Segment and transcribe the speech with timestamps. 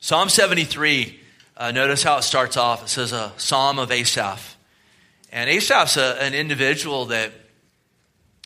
[0.00, 1.20] Psalm 73,
[1.56, 2.82] uh, notice how it starts off.
[2.82, 4.56] It says a psalm of Asaph.
[5.32, 7.32] And Asaph's a, an individual that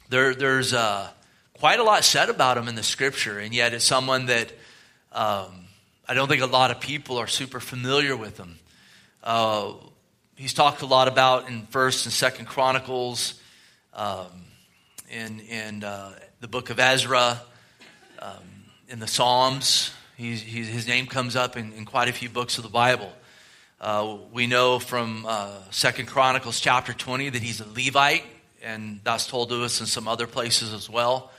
[0.09, 1.09] there, there's uh,
[1.55, 4.51] quite a lot said about him in the scripture, and yet it's someone that
[5.13, 5.67] um,
[6.09, 8.59] I don't think a lot of people are super familiar with him.
[9.23, 9.75] Uh,
[10.37, 13.41] he's talked a lot about in First and Second Chronicles,
[13.93, 14.27] um,
[15.11, 17.41] in in uh, the book of Ezra,
[18.21, 19.93] um, in the Psalms.
[20.21, 23.11] He's, he's, his name comes up in, in, quite a few books of the Bible.
[23.81, 28.25] Uh, we know from uh, Second Chronicles chapter 20 that he's a Levite,
[28.63, 31.31] and that's told to us in some other places as well.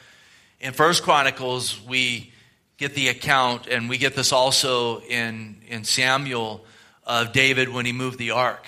[0.60, 2.34] In First Chronicles, we
[2.78, 6.66] get the account, and we get this also in, in Samuel
[7.04, 8.66] of David when he moved the ark,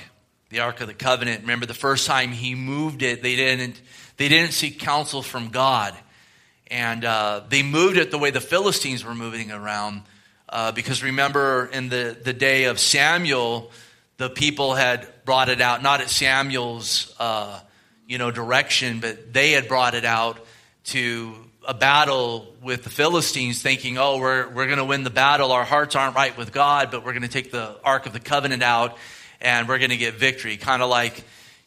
[0.51, 1.41] the ark of the covenant.
[1.41, 3.81] Remember, the first time he moved it, they didn't,
[4.17, 5.97] they didn't seek counsel from God.
[6.73, 10.01] And uh, they moved it the way the Philistines were moving around.
[10.49, 13.71] Uh, because remember, in the, the day of Samuel,
[14.17, 17.59] the people had brought it out, not at Samuel's uh,
[18.07, 20.43] you know, direction, but they had brought it out
[20.85, 21.35] to
[21.67, 25.51] a battle with the Philistines, thinking, oh, we're, we're going to win the battle.
[25.51, 28.19] Our hearts aren't right with God, but we're going to take the Ark of the
[28.19, 28.97] Covenant out
[29.39, 30.57] and we're going to get victory.
[30.57, 31.23] Kind of like,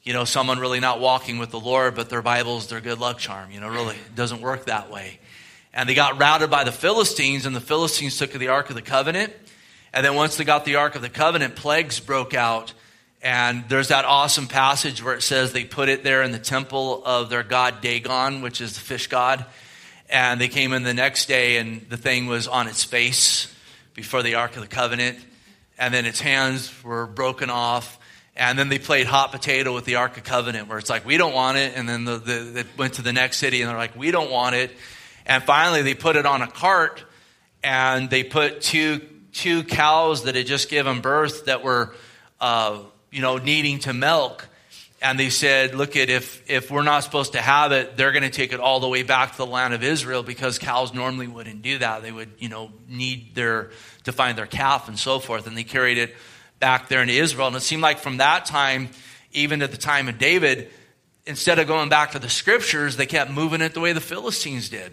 [0.07, 3.19] you know, someone really not walking with the Lord, but their Bible's their good luck
[3.19, 3.51] charm.
[3.51, 5.19] You know, really, doesn't work that way.
[5.75, 8.83] And they got routed by the Philistines, and the Philistines took the Ark of the
[8.83, 9.33] Covenant.
[9.93, 12.73] And then once they got the Ark of the Covenant, plagues broke out.
[13.21, 17.05] And there's that awesome passage where it says they put it there in the temple
[17.05, 19.45] of their god Dagon, which is the fish god.
[20.09, 23.53] And they came in the next day, and the thing was on its face
[23.93, 25.19] before the Ark of the Covenant.
[25.77, 27.99] And then its hands were broken off.
[28.37, 31.17] And then they played hot potato with the Ark of Covenant, where it's like, we
[31.17, 31.73] don't want it.
[31.75, 34.31] And then the, the, they went to the next city, and they're like, we don't
[34.31, 34.71] want it.
[35.25, 37.03] And finally, they put it on a cart,
[37.65, 39.01] and they put two,
[39.33, 41.95] two cows that had just given birth that were,
[42.41, 44.49] uh, you know, needing to milk
[45.03, 48.23] and they said, look at if if we're not supposed to have it, they're going
[48.23, 51.29] to take it all the way back to the land of Israel because cows normally
[51.29, 52.03] wouldn't do that.
[52.03, 53.71] They would, you know, need their
[54.05, 56.17] to find their calf and so forth, and they carried it
[56.59, 57.49] back there in Israel.
[57.49, 58.89] And it seemed like from that time,
[59.33, 60.71] even at the time of David,
[61.27, 64.69] instead of going back to the scriptures, they kept moving it the way the Philistines
[64.69, 64.93] did.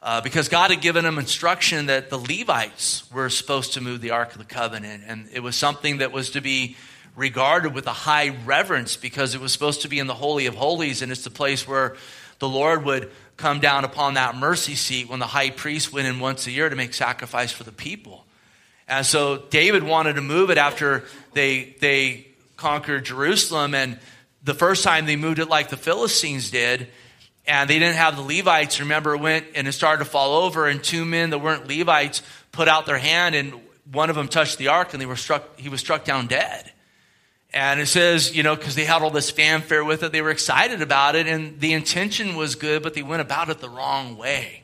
[0.00, 4.12] Uh, because God had given them instruction that the Levites were supposed to move the
[4.12, 6.76] Ark of the Covenant, and it was something that was to be
[7.16, 10.54] regarded with a high reverence because it was supposed to be in the Holy of
[10.54, 11.96] Holies, and it's the place where
[12.38, 16.20] the Lord would come down upon that mercy seat when the high priest went in
[16.20, 18.24] once a year to make sacrifice for the people.
[18.88, 21.04] And so David wanted to move it after
[21.34, 22.26] they, they
[22.56, 23.74] conquered Jerusalem.
[23.74, 23.98] And
[24.42, 26.88] the first time they moved it like the Philistines did,
[27.46, 30.82] and they didn't have the Levites, remember, went and it started to fall over, and
[30.82, 32.22] two men that weren't Levites
[32.52, 33.54] put out their hand, and
[33.90, 36.70] one of them touched the ark, and they were struck, he was struck down dead.
[37.54, 40.30] And it says, you know, because they had all this fanfare with it, they were
[40.30, 44.18] excited about it, and the intention was good, but they went about it the wrong
[44.18, 44.62] way.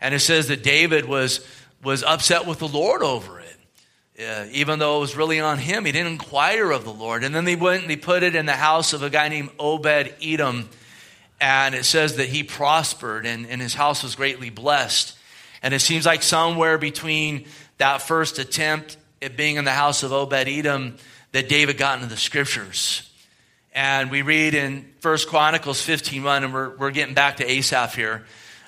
[0.00, 1.46] And it says that David was,
[1.82, 3.39] was upset with the Lord over it.
[4.52, 7.24] Even though it was really on him, he didn't inquire of the Lord.
[7.24, 9.50] And then they went and they put it in the house of a guy named
[9.58, 10.68] Obed Edom.
[11.40, 15.16] And it says that he prospered and, and his house was greatly blessed.
[15.62, 17.46] And it seems like somewhere between
[17.78, 20.96] that first attempt at being in the house of Obed Edom
[21.32, 23.10] that David got into the scriptures.
[23.72, 27.94] And we read in First Chronicles 15 1, and we're, we're getting back to Asaph
[27.94, 28.24] here.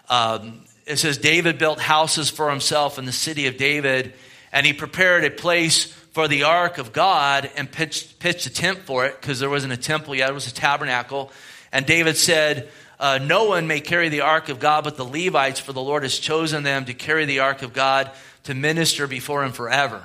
[0.09, 4.15] Um, it says, David built houses for himself in the city of David,
[4.53, 8.81] and he prepared a place for the ark of God and pitched, pitched a tent
[8.81, 11.33] for it because there wasn't a temple yet, it was a tabernacle.
[11.73, 12.69] And David said,
[13.01, 16.03] uh, No one may carry the ark of God but the Levites, for the Lord
[16.03, 18.11] has chosen them to carry the ark of God
[18.45, 20.03] to minister before him forever.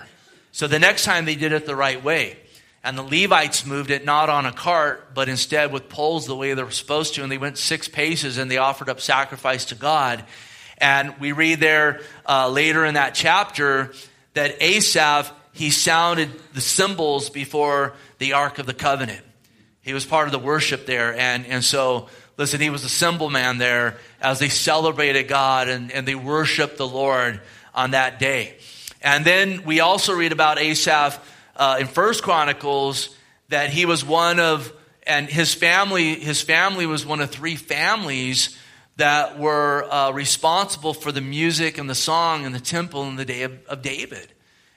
[0.54, 2.38] So the next time they did it the right way.
[2.84, 6.54] And the Levites moved it not on a cart, but instead with poles the way
[6.54, 7.24] they were supposed to.
[7.24, 10.24] And they went six paces and they offered up sacrifice to God.
[10.78, 13.92] And we read there uh, later in that chapter
[14.38, 19.24] that Asaph, he sounded the cymbals before the Ark of the Covenant.
[19.82, 21.18] He was part of the worship there.
[21.18, 22.08] And, and so,
[22.38, 26.78] listen, he was a cymbal man there as they celebrated God and, and they worshiped
[26.78, 27.42] the Lord
[27.74, 28.58] on that day.
[29.02, 31.20] And then we also read about Asaph
[31.56, 33.16] uh, in First Chronicles
[33.50, 34.72] that he was one of,
[35.08, 38.56] and his family, his family was one of three families
[38.98, 43.26] that were uh, responsible for the music and the song and the temple in the
[43.26, 44.34] day of, of David.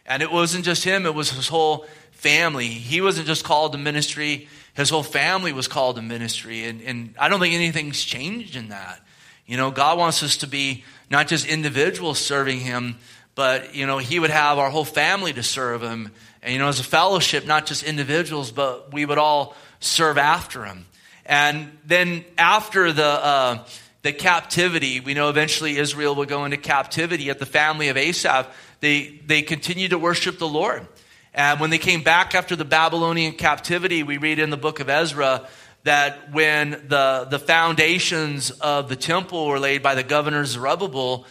[0.07, 2.69] And it wasn't just him, it was his whole family.
[2.69, 6.65] He wasn't just called to ministry, his whole family was called to ministry.
[6.65, 9.01] And, and I don't think anything's changed in that.
[9.47, 12.99] You know, God wants us to be not just individuals serving him,
[13.35, 16.13] but, you know, he would have our whole family to serve him.
[16.43, 20.65] And, you know, as a fellowship, not just individuals, but we would all serve after
[20.65, 20.87] him.
[21.25, 23.65] And then after the, uh,
[24.03, 28.49] the captivity, we know eventually Israel will go into captivity at the family of Asaph.
[28.81, 30.87] They, they continued to worship the Lord.
[31.35, 34.89] And when they came back after the Babylonian captivity, we read in the book of
[34.89, 35.47] Ezra
[35.85, 41.27] that when the, the foundations of the temple were laid by the governor Zerubbabel,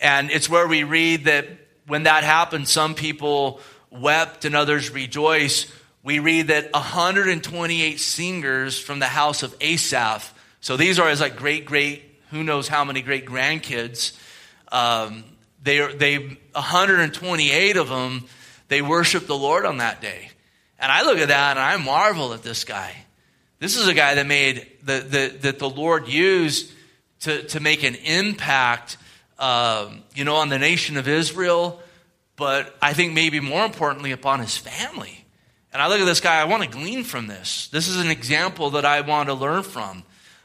[0.00, 1.46] and it's where we read that
[1.86, 3.60] when that happened, some people
[3.90, 5.70] wept and others rejoiced.
[6.02, 11.36] We read that 128 singers from the house of Asaph, so these are as like
[11.36, 14.18] great, great, who knows how many great grandkids.
[14.72, 15.24] Um,
[15.62, 16.18] they, they,
[16.52, 18.24] 128 of them
[18.72, 20.30] they worshiped the Lord on that day.
[20.78, 22.96] And I look at that and I marvel at this guy.
[23.58, 26.72] This is a guy that made the, the, that the Lord used
[27.20, 28.96] to, to make an impact,
[29.38, 31.80] um, you know, on the nation of Israel,
[32.36, 35.22] but I think maybe more importantly upon his family.
[35.70, 37.68] And I look at this guy, I want to glean from this.
[37.68, 40.02] This is an example that I want to learn from.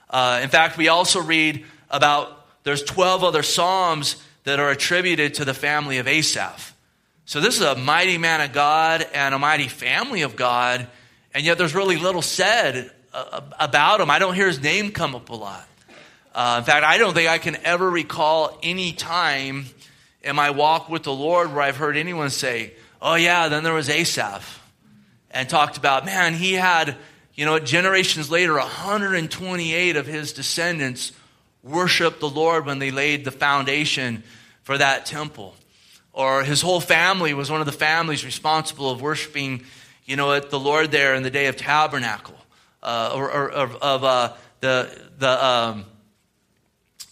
[0.09, 5.45] Uh, in fact, we also read about there's 12 other psalms that are attributed to
[5.45, 6.73] the family of Asaph.
[7.25, 10.87] So this is a mighty man of God and a mighty family of God,
[11.33, 14.09] and yet there's really little said uh, about him.
[14.09, 15.67] I don't hear his name come up a lot.
[16.33, 19.65] Uh, in fact, I don't think I can ever recall any time
[20.21, 23.73] in my walk with the Lord where I've heard anyone say, "Oh yeah, then there
[23.73, 24.61] was Asaph,"
[25.31, 26.95] and talked about, man, he had,
[27.33, 31.11] you know, generations later, 128 of his descendants
[31.67, 34.23] worship the Lord when they laid the foundation
[34.63, 35.55] for that temple
[36.17, 39.63] or his whole family was one of the families responsible of worshiping,
[40.05, 42.33] you know, at the Lord there in the day of tabernacle,
[42.81, 45.85] uh, or, or, or, of uh, the the um,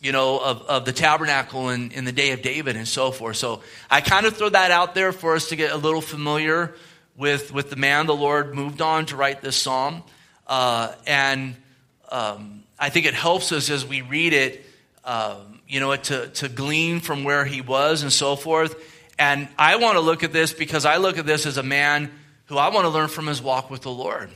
[0.01, 3.37] you know of, of the tabernacle in, in the day of David and so forth.
[3.37, 3.61] So
[3.91, 6.73] I kind of throw that out there for us to get a little familiar
[7.15, 10.01] with with the man the Lord moved on to write this psalm,
[10.47, 11.55] uh, and
[12.09, 14.65] um, I think it helps us as we read it.
[15.03, 18.75] Um, you know, to, to glean from where he was and so forth.
[19.17, 22.11] And I want to look at this because I look at this as a man
[22.45, 24.29] who I want to learn from his walk with the Lord.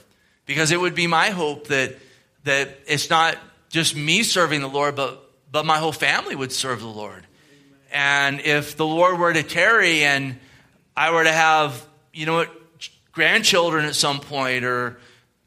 [0.46, 1.96] Because it would be my hope that,
[2.46, 3.38] that it's not
[3.70, 7.26] just me serving the Lord, but, but my whole family would serve the Lord.
[7.92, 10.40] And if the Lord were to tarry and
[10.96, 12.46] I were to have, you know,
[13.12, 14.98] grandchildren at some point or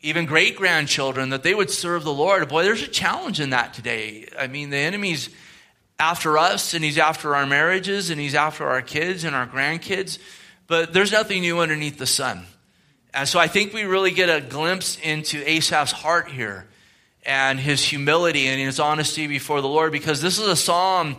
[0.02, 2.48] even great grandchildren, that they would serve the Lord.
[2.48, 4.28] Boy, there's a challenge in that today.
[4.38, 5.30] I mean, the enemy's
[5.98, 10.18] after us and he's after our marriages and he's after our kids and our grandkids,
[10.66, 12.44] but there's nothing new underneath the sun.
[13.14, 16.66] And so I think we really get a glimpse into Asaph's heart here
[17.24, 21.16] and his humility and his honesty before the Lord because this is a psalm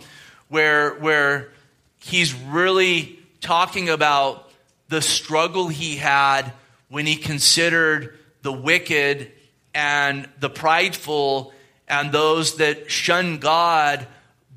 [0.50, 1.52] where, where
[2.00, 4.52] he's really talking about
[4.90, 6.52] the struggle he had
[6.90, 9.31] when he considered the wicked
[9.74, 11.54] and the prideful
[11.88, 14.06] and those that shun God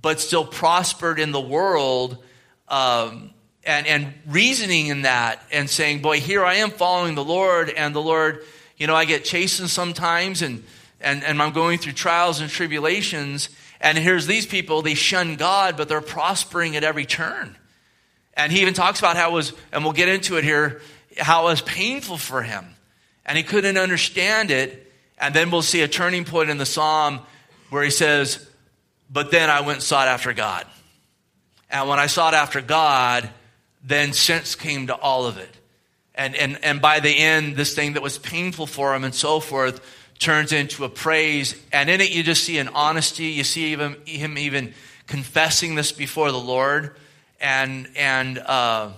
[0.03, 2.23] but still prospered in the world
[2.69, 3.31] um,
[3.65, 7.95] and, and reasoning in that and saying, Boy, here I am following the Lord, and
[7.95, 8.45] the Lord,
[8.77, 10.63] you know, I get chastened sometimes and,
[11.01, 13.49] and, and I'm going through trials and tribulations.
[13.81, 17.57] And here's these people, they shun God, but they're prospering at every turn.
[18.35, 20.83] And he even talks about how it was, and we'll get into it here,
[21.19, 22.76] how it was painful for him.
[23.27, 24.91] And he couldn't understand it.
[25.19, 27.21] And then we'll see a turning point in the psalm
[27.71, 28.49] where he says,
[29.11, 30.67] but then I went and sought after God.
[31.71, 33.29] And when I sought after God,
[33.85, 35.51] then sense came to all of it.
[36.15, 39.41] And, and, and by the end, this thing that was painful for him and so
[39.41, 39.81] forth
[40.19, 41.55] turns into a praise.
[41.73, 43.27] And in it, you just see an honesty.
[43.27, 44.73] You see even, him even
[45.07, 46.97] confessing this before the Lord.
[47.41, 48.91] And, and uh,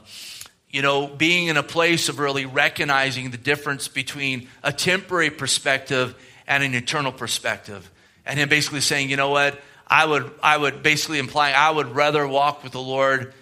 [0.70, 6.14] you know, being in a place of really recognizing the difference between a temporary perspective
[6.46, 7.90] and an eternal perspective.
[8.26, 9.58] And him basically saying, you know what?
[9.86, 13.32] I would, I would basically implying I would rather walk with the Lord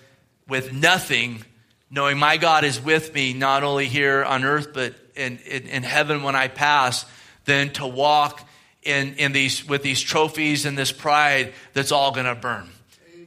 [0.46, 1.44] with nothing,
[1.90, 5.82] knowing my God is with me, not only here on earth, but in, in, in
[5.82, 7.04] heaven when I pass,
[7.46, 8.46] than to walk
[8.82, 12.68] in, in these, with these trophies and this pride that's all going to burn.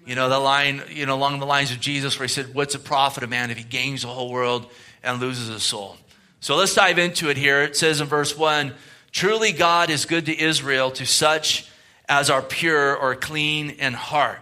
[0.10, 2.74] You know, the line, you know, along the lines of Jesus where he said, What's
[2.74, 4.66] a profit of man if he gains the whole world
[5.04, 5.98] and loses his soul?
[6.40, 7.62] So let's dive into it here.
[7.62, 8.74] It says in verse 1
[9.12, 11.70] Truly God is good to Israel, to such
[12.08, 14.40] as are pure or clean in heart.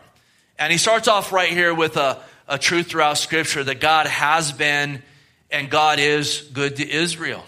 [0.57, 4.53] And he starts off right here with a, a truth throughout Scripture that God has
[4.53, 5.03] been
[5.51, 7.43] and God is good to Israel.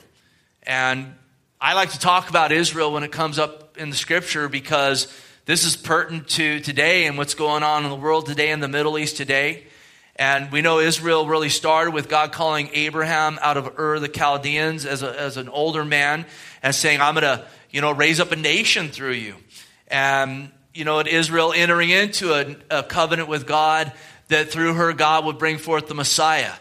[0.64, 1.14] And
[1.62, 5.08] I like to talk about Israel when it comes up in the Scripture because
[5.50, 8.68] this is pertinent to today and what's going on in the world today, in the
[8.68, 9.64] Middle East today.
[10.16, 14.86] And we know Israel really started with God calling Abraham out of Ur the Chaldeans
[14.86, 16.28] as, a, as an older man
[16.62, 19.34] and saying, I'm going to, you know, raise up a nation through you.
[19.88, 23.92] And, you know, Israel entering into a, a covenant with God
[24.28, 26.54] that through her God would bring forth the Messiah.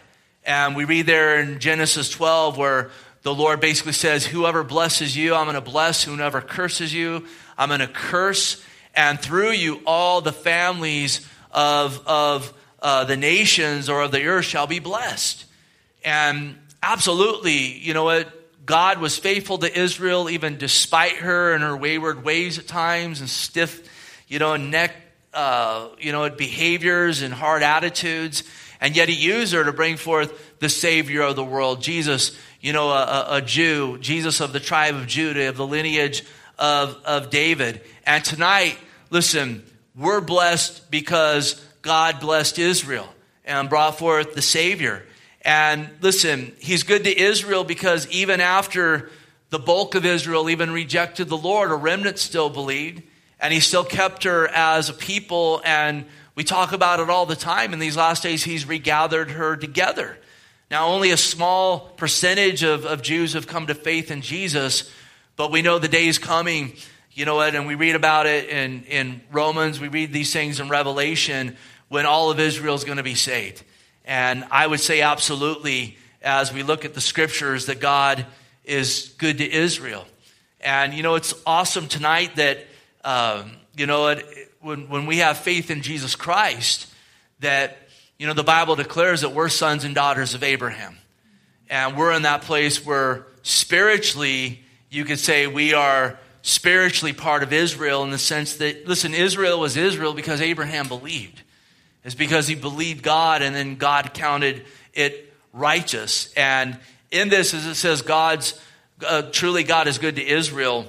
[0.43, 2.89] And we read there in Genesis 12 where
[3.21, 6.05] the Lord basically says, Whoever blesses you, I'm going to bless.
[6.05, 8.65] Whoever curses you, I'm going to curse.
[8.99, 14.43] And through you, all the families of, of uh, the nations or of the earth
[14.43, 15.45] shall be blessed.
[16.03, 18.27] And absolutely, you know what?
[18.65, 23.29] God was faithful to Israel even despite her and her wayward ways at times and
[23.29, 23.89] stiff,
[24.27, 24.93] you know, neck,
[25.33, 28.43] uh, you know, behaviors and hard attitudes.
[28.81, 32.73] And yet he used her to bring forth the Savior of the world, Jesus, you
[32.73, 36.25] know, a, a Jew, Jesus of the tribe of Judah, of the lineage
[36.57, 37.79] of, of David.
[38.05, 38.77] And tonight,
[39.09, 39.63] listen,
[39.95, 43.07] we're blessed because God blessed Israel
[43.45, 45.03] and brought forth the Savior.
[45.41, 49.09] And listen, he's good to Israel because even after
[49.49, 53.01] the bulk of Israel even rejected the Lord, a remnant still believed,
[53.39, 55.61] and he still kept her as a people.
[55.65, 57.73] And we talk about it all the time.
[57.73, 60.17] In these last days, he's regathered her together.
[60.69, 64.91] Now, only a small percentage of, of Jews have come to faith in Jesus,
[65.35, 66.73] but we know the day is coming
[67.19, 67.53] you know what?
[67.53, 71.57] And we read about it in, in Romans, we read these things in Revelation
[71.89, 73.61] when all of Israel is going to be saved.
[74.05, 78.25] And I would say absolutely, as we look at the scriptures, that God
[78.63, 80.07] is good to Israel.
[80.61, 82.59] And, you know, it's awesome tonight that,
[83.03, 84.17] um, you know,
[84.61, 86.87] when, when we have faith in Jesus Christ,
[87.41, 87.79] that,
[88.17, 90.97] you know, the Bible declares that we're sons and daughters of Abraham.
[91.69, 97.51] And we're in that place where spiritually, you could say we are spiritually part of
[97.51, 101.41] Israel in the sense that, listen, Israel was Israel because Abraham believed.
[102.03, 106.33] It's because he believed God and then God counted it righteous.
[106.33, 106.79] And
[107.11, 108.59] in this, as it says, God's,
[109.05, 110.87] uh, truly God is good to Israel,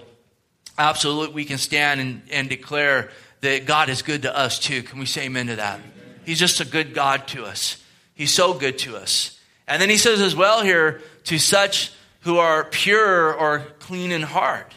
[0.78, 4.82] absolutely we can stand and, and declare that God is good to us too.
[4.82, 5.80] Can we say amen to that?
[6.24, 7.82] He's just a good God to us.
[8.14, 9.38] He's so good to us.
[9.66, 14.22] And then he says as well here, to such who are pure or clean in
[14.22, 14.74] heart.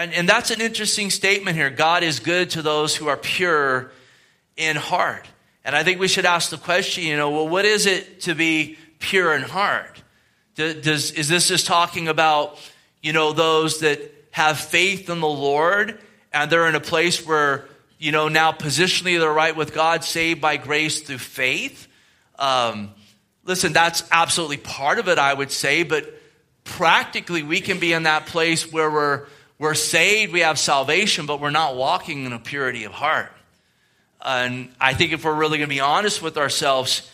[0.00, 1.68] And, and that's an interesting statement here.
[1.68, 3.92] God is good to those who are pure
[4.56, 5.28] in heart.
[5.62, 8.34] And I think we should ask the question, you know, well, what is it to
[8.34, 10.02] be pure in heart?
[10.54, 12.58] Does, is this just talking about,
[13.02, 16.00] you know, those that have faith in the Lord
[16.32, 17.66] and they're in a place where,
[17.98, 21.88] you know, now positionally they're right with God, saved by grace through faith?
[22.38, 22.92] Um,
[23.44, 26.10] listen, that's absolutely part of it, I would say, but
[26.64, 29.26] practically we can be in that place where we're
[29.60, 33.30] we're saved, we have salvation, but we're not walking in a purity of heart.
[34.24, 37.08] And I think if we're really going to be honest with ourselves,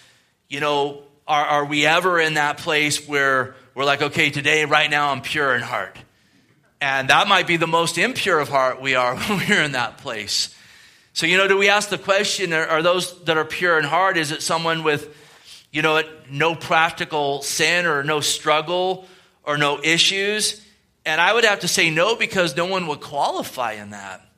[0.49, 4.89] you know, are, are we ever in that place where we're like, okay, today, right
[4.89, 5.99] now, I'm pure in heart?
[6.81, 9.99] And that might be the most impure of heart we are when we're in that
[9.99, 10.55] place.
[11.15, 14.17] So, you know, do we ask the question are, those that are pure in heart,
[14.17, 15.13] is it someone with,
[15.73, 16.01] you know,
[16.31, 19.09] no practical sin or no struggle
[19.43, 20.63] or no issues?
[21.07, 24.29] And I would have to say no because no one would qualify in that.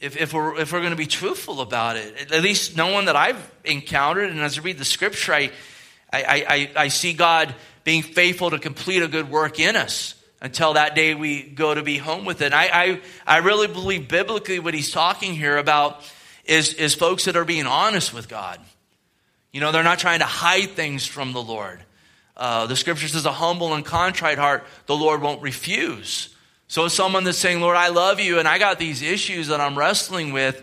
[0.00, 3.04] If, if we're, if we're going to be truthful about it, at least no one
[3.04, 4.30] that I've encountered.
[4.30, 5.52] And as I read the scripture, I,
[6.12, 7.54] I, I, I see God
[7.84, 11.82] being faithful to complete a good work in us until that day we go to
[11.82, 12.46] be home with it.
[12.46, 16.02] And I, I, I really believe biblically what he's talking here about
[16.46, 18.60] is, is folks that are being honest with God.
[19.52, 21.80] You know, they're not trying to hide things from the Lord.
[22.36, 26.34] Uh, the scripture says, a humble and contrite heart, the Lord won't refuse.
[26.66, 29.78] So, someone that's saying, Lord, I love you, and I got these issues that I'm
[29.78, 30.60] wrestling with,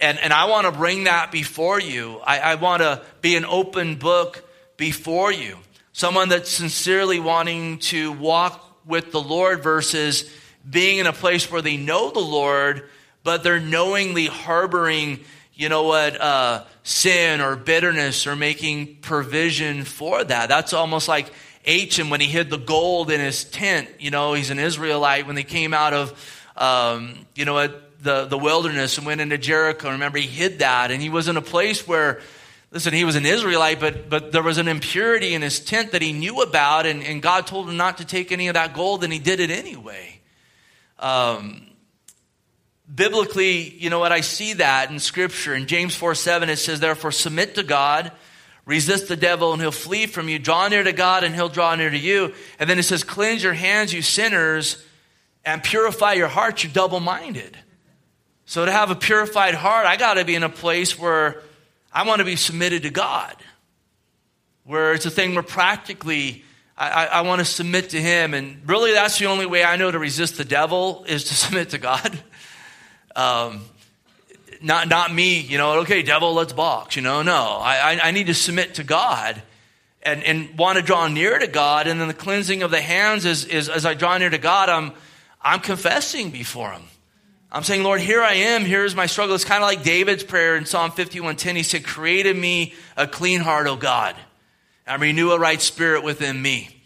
[0.00, 2.18] and, and I want to bring that before you.
[2.24, 5.58] I, I want to be an open book before you.
[5.92, 10.30] Someone that's sincerely wanting to walk with the Lord versus
[10.68, 12.88] being in a place where they know the Lord,
[13.24, 15.20] but they're knowingly harboring,
[15.54, 20.48] you know what, uh, sin or bitterness or making provision for that.
[20.48, 21.30] That's almost like
[21.66, 23.88] Achan when he hid the gold in his tent.
[23.98, 27.68] You know, he's an Israelite when they came out of, um, you know,
[28.00, 29.90] the, the wilderness and went into Jericho.
[29.90, 30.90] Remember, he hid that.
[30.90, 32.20] And he was in a place where,
[32.72, 36.02] listen, he was an Israelite, but, but there was an impurity in his tent that
[36.02, 36.86] he knew about.
[36.86, 39.38] And, and God told him not to take any of that gold, and he did
[39.38, 40.18] it anyway.
[40.98, 41.66] Um,
[42.94, 45.54] biblically, you know what, I see that in Scripture.
[45.54, 48.12] In James 4 7, it says, Therefore, submit to God,
[48.64, 50.38] resist the devil, and he'll flee from you.
[50.38, 52.34] Draw near to God, and he'll draw near to you.
[52.58, 54.84] And then it says, Cleanse your hands, you sinners,
[55.44, 57.56] and purify your hearts, You're double minded.
[58.44, 61.42] So, to have a purified heart, I got to be in a place where
[61.92, 63.36] I want to be submitted to God.
[64.64, 66.44] where it's a thing where practically
[66.76, 68.34] I, I want to submit to Him.
[68.34, 71.70] And really, that's the only way I know to resist the devil is to submit
[71.70, 72.18] to God.
[73.14, 73.62] Um,
[74.62, 76.96] not, not me, you know, okay, devil, let's box.
[76.96, 79.42] You know, no, I, I need to submit to God
[80.02, 81.86] and, and want to draw near to God.
[81.86, 84.68] And then the cleansing of the hands is, is as I draw near to God,
[84.68, 84.92] I'm,
[85.40, 86.82] I'm confessing before Him.
[87.50, 88.64] I'm saying, Lord, here I am.
[88.64, 89.34] Here's my struggle.
[89.34, 91.54] It's kind of like David's prayer in Psalm 51:10.
[91.54, 94.16] He said, "Create in me a clean heart, O God,
[94.86, 96.81] and renew a right spirit within me."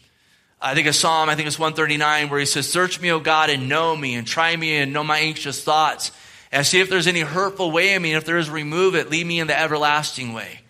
[0.67, 3.51] I think a psalm, I think it's 139, where he says, "Search me, O God,
[3.51, 6.11] and know me, and try me, and know my anxious thoughts,
[6.53, 9.11] and see if there's any hurtful way in me, and if there is, remove it.
[9.11, 10.61] Lead me in the everlasting way."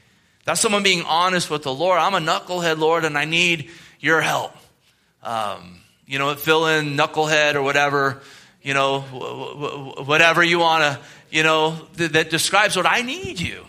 [0.44, 1.98] That's someone being honest with the Lord.
[1.98, 4.54] I'm a knucklehead, Lord, and I need your help.
[5.22, 8.22] Um, you know, fill in knucklehead or whatever
[8.66, 9.00] you know,
[10.06, 10.98] whatever you want to,
[11.30, 13.64] you know, that, that describes what I need you.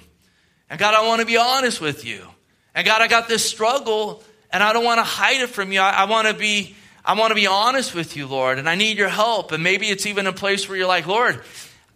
[0.71, 2.25] And God, I want to be honest with you.
[2.73, 5.79] And God, I got this struggle and I don't want to hide it from you.
[5.79, 8.75] I, I want to be, I want to be honest with you, Lord, and I
[8.75, 9.51] need your help.
[9.51, 11.41] And maybe it's even a place where you're like, Lord,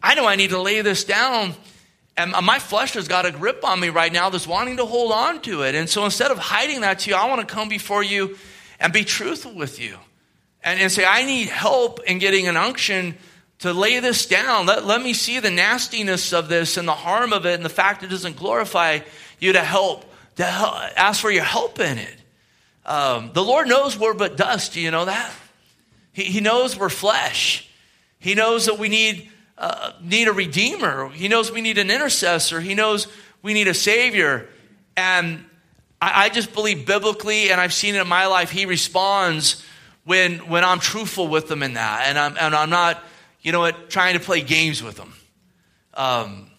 [0.02, 1.54] I know I need to lay this down.
[2.18, 5.12] And my flesh has got a grip on me right now that's wanting to hold
[5.12, 5.76] on to it.
[5.76, 8.38] And so instead of hiding that to you, I want to come before you
[8.80, 9.98] and be truthful with you
[10.64, 13.16] and, and say, I need help in getting an unction
[13.60, 14.66] to lay this down.
[14.66, 17.70] Let, let me see the nastiness of this and the harm of it and the
[17.70, 19.00] fact it doesn't glorify
[19.40, 20.06] you to help,
[20.36, 22.16] to help, ask for your help in it.
[22.92, 24.74] Um, the Lord knows we're but dust.
[24.74, 25.32] Do you know that?
[26.12, 27.66] He, he knows we're flesh.
[28.20, 31.08] He knows that we need, uh, need a redeemer.
[31.08, 32.60] He knows we need an intercessor.
[32.60, 33.08] He knows
[33.42, 34.50] we need a savior.
[34.98, 35.46] And
[36.02, 39.66] I, I just believe biblically, and I've seen it in my life, he responds
[40.04, 43.02] when, when I'm truthful with them in that and I'm, and I'm not,
[43.42, 45.14] you know what, trying to play games with them.
[45.94, 46.52] Um,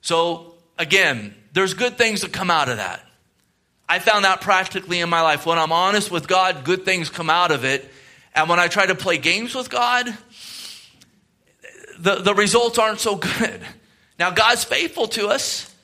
[0.00, 3.04] so, again, there's good things that come out of that.
[3.88, 5.46] I found that practically in my life.
[5.46, 7.90] When I'm honest with God, good things come out of it.
[8.34, 10.06] And when I try to play games with God,
[11.98, 13.60] the, the results aren't so good.
[14.18, 15.74] Now, God's faithful to us,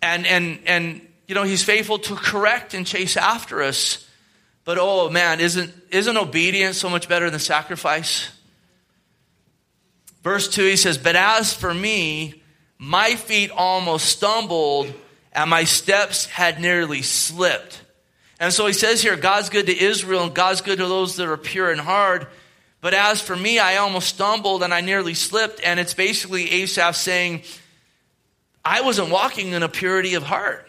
[0.00, 4.06] and, and, and you know, He's faithful to correct and chase after us.
[4.64, 8.30] But oh man, isn't, isn't obedience so much better than sacrifice?
[10.22, 12.42] Verse 2, he says, But as for me,
[12.78, 14.92] my feet almost stumbled
[15.34, 17.82] and my steps had nearly slipped.
[18.38, 21.28] And so he says here, God's good to Israel and God's good to those that
[21.28, 22.30] are pure in heart.
[22.80, 25.60] But as for me, I almost stumbled and I nearly slipped.
[25.64, 27.42] And it's basically Asaph saying,
[28.64, 30.68] I wasn't walking in a purity of heart.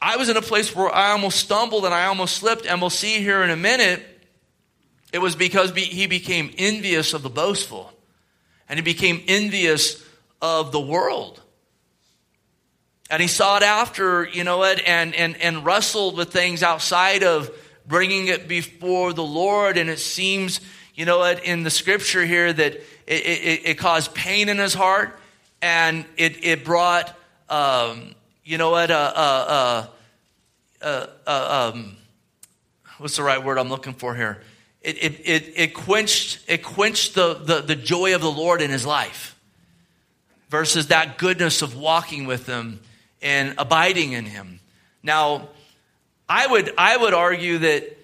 [0.00, 2.90] I was in a place where I almost stumbled and I almost slipped, and we'll
[2.90, 4.02] see here in a minute.
[5.12, 7.92] It was because he became envious of the boastful,
[8.68, 10.04] and he became envious
[10.40, 11.40] of the world.
[13.10, 17.50] And he sought after, you know what, and, and, and wrestled with things outside of
[17.86, 19.78] bringing it before the Lord.
[19.78, 20.60] And it seems,
[20.94, 24.74] you know what, in the scripture here that it, it, it caused pain in his
[24.74, 25.18] heart
[25.62, 27.14] and it, it brought
[27.48, 28.14] um,
[28.48, 28.90] you know what?
[28.90, 29.86] Uh,
[30.80, 31.96] uh, uh, um,
[32.96, 34.42] what's the right word I'm looking for here?
[34.80, 38.70] It, it, it, it quenched, it quenched the, the, the joy of the Lord in
[38.70, 39.38] his life
[40.48, 42.80] versus that goodness of walking with him
[43.22, 44.60] and abiding in him.
[45.02, 45.48] Now,
[46.28, 47.96] I would, I would argue that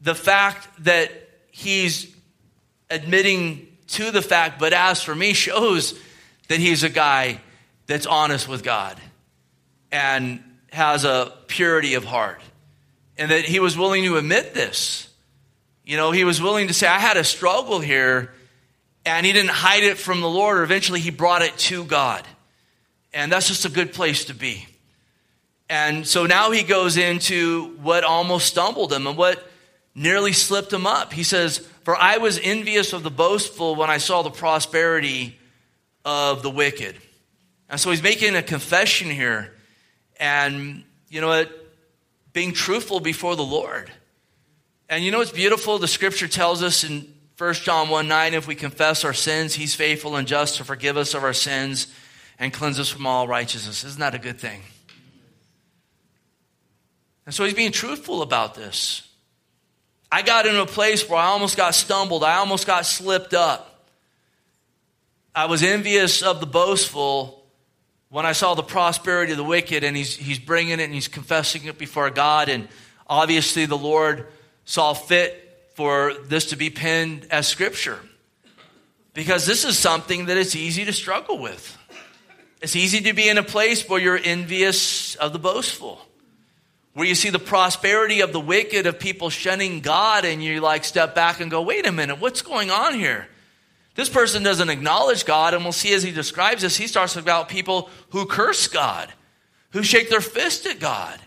[0.00, 1.10] the fact that
[1.50, 2.14] he's
[2.90, 5.98] admitting to the fact, but as for me, shows
[6.48, 7.40] that he's a guy
[7.86, 8.98] that's honest with God
[9.90, 12.40] and has a purity of heart.
[13.16, 15.08] And that he was willing to admit this.
[15.84, 18.32] You know, he was willing to say, I had a struggle here,
[19.06, 22.26] and he didn't hide it from the Lord, or eventually he brought it to God.
[23.14, 24.66] And that's just a good place to be.
[25.70, 29.48] And so now he goes into what almost stumbled him and what
[29.94, 31.12] nearly slipped him up.
[31.12, 35.38] He says, For I was envious of the boastful when I saw the prosperity
[36.04, 36.96] of the wicked.
[37.70, 39.54] And so he's making a confession here
[40.18, 41.50] and, you know what,
[42.32, 43.90] being truthful before the Lord.
[44.88, 45.78] And you know what's beautiful?
[45.78, 49.74] The scripture tells us in 1 John 1 9, if we confess our sins, he's
[49.74, 51.86] faithful and just to forgive us of our sins
[52.38, 53.84] and cleanse us from all righteousness.
[53.84, 54.62] Isn't that a good thing?
[57.26, 59.08] And so he's being truthful about this.
[60.12, 63.88] I got into a place where I almost got stumbled, I almost got slipped up.
[65.34, 67.44] I was envious of the boastful
[68.10, 71.08] when I saw the prosperity of the wicked and he's, he's bringing it and he's
[71.08, 72.68] confessing it before God, and
[73.08, 74.28] obviously the Lord
[74.64, 75.40] saw fit
[75.74, 77.98] for this to be penned as scripture.
[79.14, 81.76] Because this is something that it's easy to struggle with.
[82.64, 86.00] It's easy to be in a place where you're envious of the boastful,
[86.94, 90.84] where you see the prosperity of the wicked, of people shunning God, and you like
[90.84, 93.28] step back and go, wait a minute, what's going on here?
[93.96, 97.50] This person doesn't acknowledge God, and we'll see as he describes this, he starts about
[97.50, 99.12] people who curse God,
[99.72, 101.20] who shake their fist at God.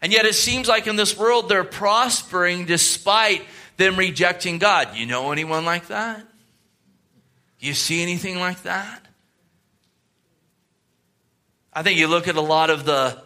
[0.00, 3.44] And yet it seems like in this world they're prospering despite
[3.76, 4.96] them rejecting God.
[4.96, 6.24] You know anyone like that?
[7.60, 9.07] You see anything like that?
[11.72, 13.22] I think you look at a lot of the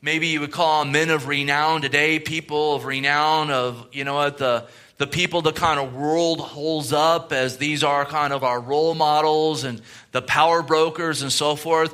[0.00, 4.14] maybe you would call them men of renown today, people of renown of, you know
[4.14, 4.66] what, the
[4.98, 8.94] the people the kind of world holds up as these are kind of our role
[8.94, 11.92] models and the power brokers and so forth,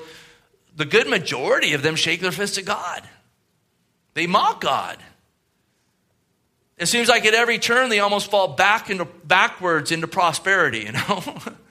[0.76, 3.02] the good majority of them shake their fist at God.
[4.14, 4.98] They mock God.
[6.76, 10.92] It seems like at every turn they almost fall back into backwards into prosperity, you
[10.92, 11.24] know?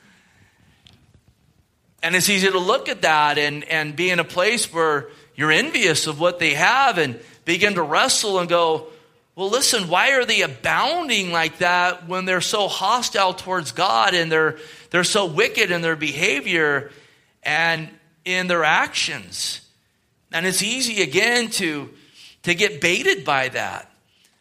[2.07, 5.51] and it's easy to look at that and, and be in a place where you're
[5.51, 8.87] envious of what they have and begin to wrestle and go,
[9.35, 14.31] well, listen, why are they abounding like that when they're so hostile towards God and
[14.31, 14.57] they're,
[14.89, 16.93] they're so wicked in their behavior
[17.43, 17.89] and
[18.23, 19.59] in their actions?
[20.31, 21.89] And it's easy again to,
[22.43, 23.91] to get baited by that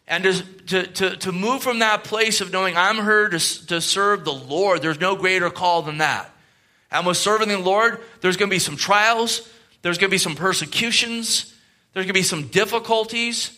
[0.07, 4.23] and to, to, to, move from that place of knowing I'm here to, to serve
[4.23, 4.81] the Lord.
[4.81, 6.31] There's no greater call than that.
[6.91, 9.47] And with serving the Lord, there's going to be some trials,
[9.81, 11.53] there's going to be some persecutions,
[11.93, 13.57] there's going to be some difficulties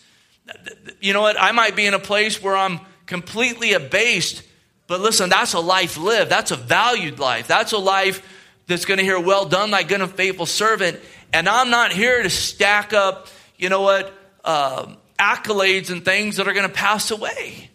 [1.00, 1.40] you know what?
[1.40, 4.42] I might be in a place where I'm completely abased,
[4.86, 6.30] but listen, that's a life lived.
[6.30, 7.46] That's a valued life.
[7.46, 8.26] That's a life
[8.66, 11.00] that's going to hear, well done, thy good and faithful servant.
[11.32, 14.12] And I'm not here to stack up, you know what,
[14.44, 17.70] uh, accolades and things that are going to pass away.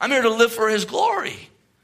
[0.00, 1.36] I'm here to live for his glory.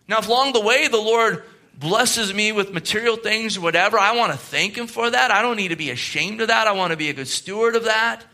[0.09, 1.45] Now, if along the way the Lord
[1.83, 5.31] blesses me with material things or whatever, I want to thank him for that.
[5.31, 6.67] I don't need to be ashamed of that.
[6.67, 8.25] I want to be a good steward of that.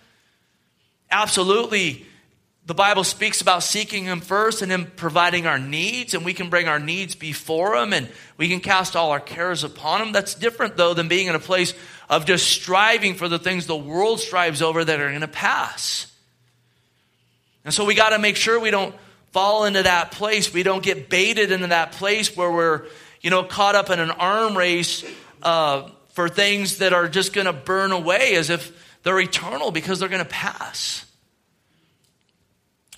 [1.11, 2.07] Absolutely,
[2.69, 6.51] the Bible speaks about seeking Him first and Him providing our needs, and we can
[6.51, 10.13] bring our needs before Him and we can cast all our cares upon Him.
[10.13, 11.73] That's different, though, than being in a place
[12.11, 16.13] of just striving for the things the world strives over that are going to pass.
[17.65, 18.95] And so we got to make sure we don't
[19.33, 20.53] fall into that place.
[20.53, 22.85] We don't get baited into that place where we're,
[23.21, 25.05] you know, caught up in an arm race
[25.43, 30.01] uh, for things that are just going to burn away as if they're eternal because
[30.01, 31.05] they're going to pass.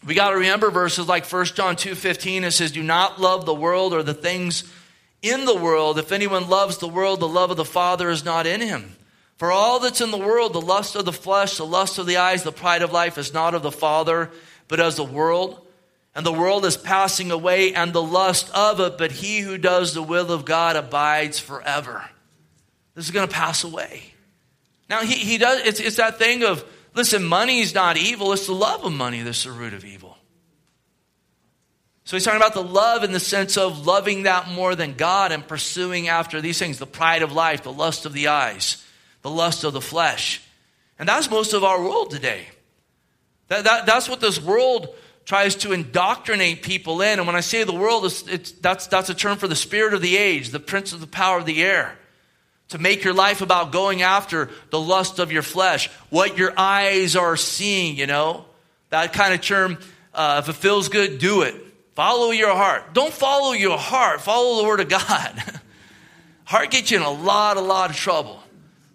[0.07, 3.55] We got to remember verses like 1 John 2:15 it says do not love the
[3.55, 4.65] world or the things
[5.21, 8.47] in the world if anyone loves the world the love of the father is not
[8.47, 8.97] in him.
[9.37, 12.17] For all that's in the world the lust of the flesh the lust of the
[12.17, 14.31] eyes the pride of life is not of the father
[14.69, 15.61] but as the world
[16.15, 19.95] and the world is passing away and the lust of it but he who does
[19.95, 22.05] the will of God abides forever.
[22.95, 24.03] This is going to pass away.
[24.89, 28.47] Now, he, he does, it's, it's that thing of, listen, money is not evil, it's
[28.47, 30.19] the love of money that's the root of evil.
[32.05, 35.31] So he's talking about the love in the sense of loving that more than God
[35.31, 38.85] and pursuing after these things the pride of life, the lust of the eyes,
[39.23, 40.43] the lust of the flesh.
[40.99, 42.49] And that's most of our world today.
[43.47, 44.89] That, that, that's what this world
[45.31, 47.21] tries to indoctrinate people in.
[47.21, 49.95] And when I say the world, it's, it's, that's, that's a term for the spirit
[49.95, 51.97] of the age, the prince of the power of the air
[52.71, 57.15] to make your life about going after the lust of your flesh, what your eyes
[57.15, 58.45] are seeing, you know?
[58.89, 59.79] That kind of term,
[60.13, 61.55] uh, if it feels good, do it.
[61.95, 62.93] Follow your heart.
[62.93, 65.61] Don't follow your heart, follow the Word of God.
[66.45, 68.43] heart gets you in a lot, a lot of trouble.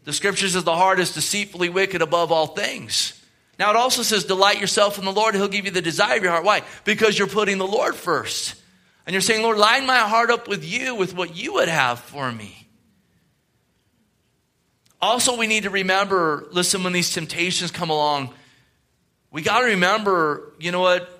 [0.03, 3.21] The scripture says the heart is deceitfully wicked above all things.
[3.57, 6.23] Now it also says, delight yourself in the Lord, He'll give you the desire of
[6.23, 6.43] your heart.
[6.43, 6.63] Why?
[6.83, 8.55] Because you're putting the Lord first.
[9.05, 11.99] And you're saying, Lord, line my heart up with you, with what you would have
[11.99, 12.67] for me.
[15.01, 18.33] Also, we need to remember listen, when these temptations come along,
[19.31, 21.11] we got to remember, you know what?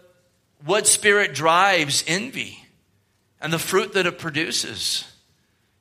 [0.63, 2.65] What spirit drives envy
[3.39, 5.03] and the fruit that it produces.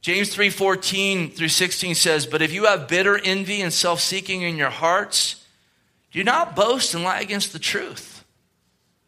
[0.03, 4.69] James 3:14 through 16 says, "But if you have bitter envy and self-seeking in your
[4.69, 5.37] hearts,
[6.15, 8.25] do not boast and lie against the truth."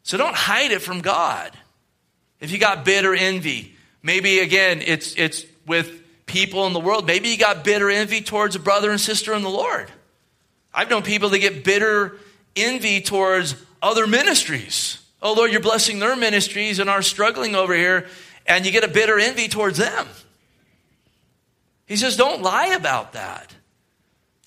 [0.02, 1.52] So don't hide it from God.
[2.38, 7.06] If you got bitter envy, maybe again it's it's with people in the world.
[7.06, 9.90] Maybe you got bitter envy towards a brother and sister in the Lord.
[10.74, 12.18] I've known people that get bitter
[12.54, 14.98] envy towards other ministries.
[15.22, 18.06] Oh, Lord, you're blessing their ministries and are struggling over here,
[18.46, 20.06] and you get a bitter envy towards them.
[21.86, 23.54] He says, don't lie about that.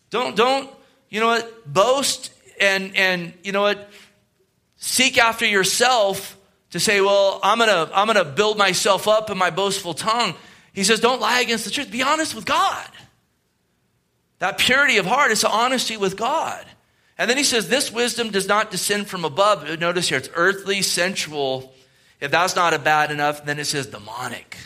[0.10, 0.70] Don't, don't,
[1.10, 3.90] you know what, boast and, and, you know what,
[4.78, 6.38] seek after yourself
[6.72, 10.36] to say, well, I'm to I'm to build myself up in my boastful tongue.
[10.74, 11.92] He says, don't lie against the truth.
[11.92, 12.88] Be honest with God.
[14.40, 16.66] That purity of heart is honesty with God.
[17.18, 19.80] And then he says, This wisdom does not descend from above.
[19.80, 21.74] Notice here, it's earthly, sensual.
[22.22, 24.58] If that's not bad enough, then it says demonic.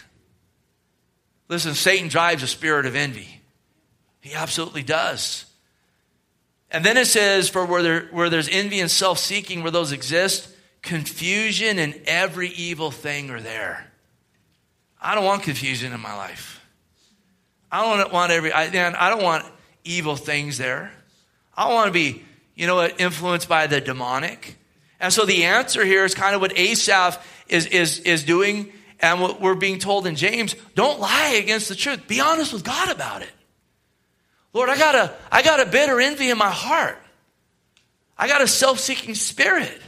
[1.49, 3.41] Listen, Satan drives a spirit of envy.
[4.21, 5.45] He absolutely does.
[6.73, 9.93] And then it says, For where, there, where there's envy and self seeking, where those
[9.93, 10.49] exist,
[10.81, 13.89] confusion and every evil thing are there.
[15.01, 16.59] I don't want confusion in my life.
[17.71, 19.45] I don't want every, I, man, I don't want
[19.85, 20.91] evil things there.
[21.55, 22.23] I don't want to be
[22.55, 24.57] you know what, influenced by the demonic.
[24.99, 29.21] And so the answer here is kind of what Asaph is, is, is doing and
[29.21, 30.55] what we're being told in James.
[30.75, 32.07] Don't lie against the truth.
[32.07, 33.31] Be honest with God about it.
[34.53, 36.97] Lord, I got a, I got a bitter envy in my heart.
[38.17, 39.81] I got a self-seeking spirit.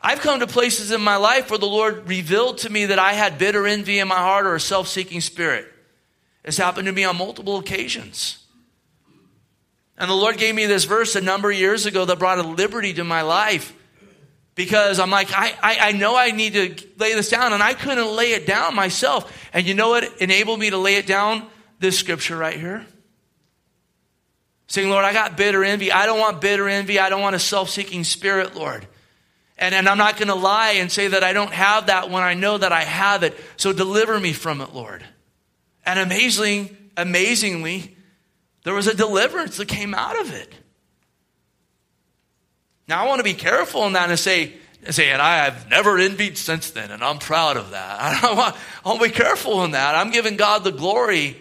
[0.00, 3.12] I've come to places in my life where the Lord revealed to me that I
[3.12, 5.66] had bitter envy in my heart or a self-seeking spirit.
[6.44, 8.44] It's happened to me on multiple occasions.
[9.98, 12.42] And the Lord gave me this verse a number of years ago that brought a
[12.42, 13.72] liberty to my life
[14.54, 17.74] because I'm like, I, I, I, know I need to lay this down, and I
[17.74, 19.50] couldn't lay it down myself.
[19.52, 21.46] And you know what enabled me to lay it down?
[21.78, 22.86] This scripture right here.
[24.68, 25.92] Saying, Lord, I got bitter envy.
[25.92, 26.98] I don't want bitter envy.
[26.98, 28.86] I don't want a self seeking spirit, Lord.
[29.58, 32.22] And, and I'm not going to lie and say that I don't have that when
[32.22, 33.34] I know that I have it.
[33.56, 35.04] So deliver me from it, Lord.
[35.84, 37.96] And amazingly, amazingly,
[38.64, 40.52] there was a deliverance that came out of it.
[42.88, 44.54] Now, I want to be careful in that and say,
[44.90, 48.00] say, and I have never envied since then, and I'm proud of that.
[48.24, 49.94] I want, I want to be careful in that.
[49.94, 51.36] I'm giving God the glory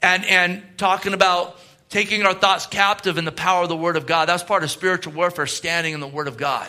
[0.00, 1.58] and, and talking about
[1.92, 4.26] taking our thoughts captive in the power of the Word of God.
[4.26, 6.68] That's part of spiritual warfare, standing in the Word of God.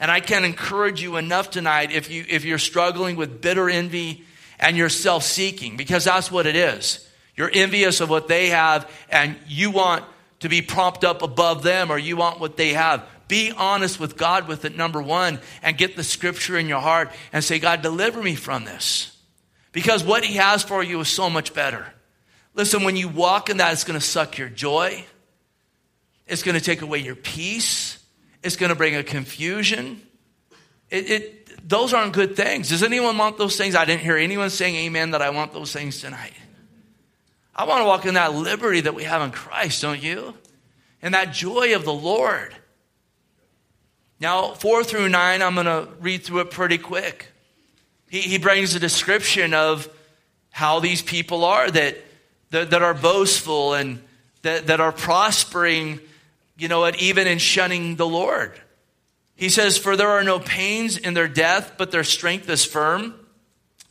[0.00, 4.24] And I can encourage you enough tonight if, you, if you're struggling with bitter envy
[4.58, 7.06] and you're self seeking, because that's what it is.
[7.36, 10.06] You're envious of what they have, and you want
[10.40, 13.06] to be propped up above them, or you want what they have.
[13.28, 17.10] Be honest with God with it, number one, and get the scripture in your heart
[17.30, 19.14] and say, God, deliver me from this.
[19.72, 21.86] Because what He has for you is so much better.
[22.60, 25.02] Listen, when you walk in that, it's going to suck your joy,
[26.26, 27.98] it's going to take away your peace,
[28.42, 30.02] it's going to bring a confusion.
[30.90, 32.68] It, it, those aren't good things.
[32.68, 33.74] Does anyone want those things?
[33.74, 36.34] I didn't hear anyone saying amen that I want those things tonight.
[37.56, 40.34] I want to walk in that liberty that we have in Christ, don't you?
[41.00, 42.54] And that joy of the Lord.
[44.20, 47.28] Now, four through nine, I'm going to read through it pretty quick.
[48.10, 49.88] He, he brings a description of
[50.50, 51.96] how these people are that,
[52.50, 54.02] that, that are boastful and
[54.42, 56.00] that, that are prospering,
[56.58, 58.52] you know what, even in shunning the Lord.
[59.36, 63.14] He says, For there are no pains in their death, but their strength is firm.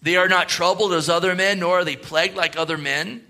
[0.02, 3.24] They are not troubled as other men, nor are they plagued like other men.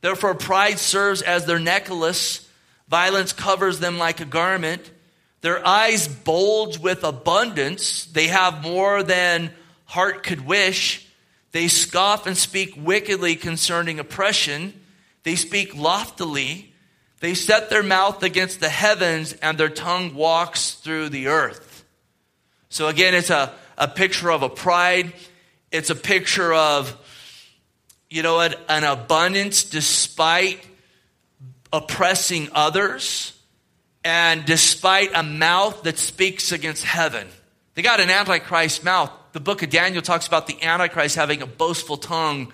[0.00, 2.48] Therefore, pride serves as their necklace,
[2.88, 4.90] violence covers them like a garment.
[5.40, 8.04] Their eyes bulge with abundance.
[8.06, 9.52] They have more than
[9.84, 11.07] heart could wish.
[11.58, 14.80] They scoff and speak wickedly concerning oppression.
[15.24, 16.72] They speak loftily.
[17.18, 21.84] They set their mouth against the heavens, and their tongue walks through the earth.
[22.68, 25.12] So, again, it's a, a picture of a pride.
[25.72, 26.96] It's a picture of
[28.08, 30.64] you know what, an abundance despite
[31.72, 33.36] oppressing others
[34.04, 37.26] and despite a mouth that speaks against heaven.
[37.74, 39.10] They got an antichrist mouth.
[39.38, 42.52] The book of Daniel talks about the antichrist having a boastful tongue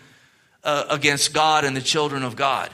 [0.63, 2.69] uh, against God and the children of God.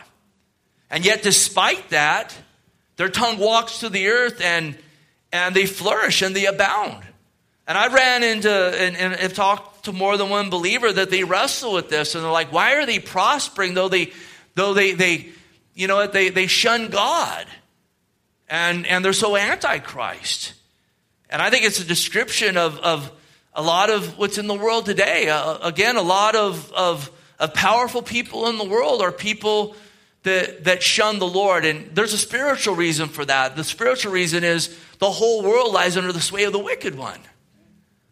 [0.90, 2.34] And yet, despite that,
[2.96, 4.76] their tongue walks to the earth and,
[5.32, 7.04] and they flourish and they abound.
[7.68, 11.22] And I ran into and, and have talked to more than one believer that they
[11.22, 14.12] wrestle with this and they're like, why are they prospering though they
[14.56, 15.28] though they they
[15.72, 17.46] you know they they shun God
[18.48, 20.54] and and they're so antichrist.
[21.30, 23.12] And I think it's a description of of
[23.54, 25.28] a lot of what's in the world today.
[25.28, 27.10] Uh, again, a lot of, of
[27.40, 29.74] of powerful people in the world are people
[30.24, 31.64] that, that shun the Lord.
[31.64, 33.56] And there's a spiritual reason for that.
[33.56, 37.18] The spiritual reason is the whole world lies under the sway of the wicked one.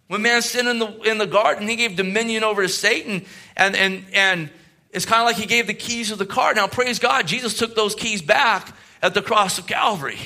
[0.07, 3.27] When man sinned in the, in the garden, he gave dominion over to Satan.
[3.55, 4.51] And, and, and
[4.91, 6.55] it's kind of like he gave the keys of the car.
[6.55, 10.19] Now, praise God, Jesus took those keys back at the cross of Calvary.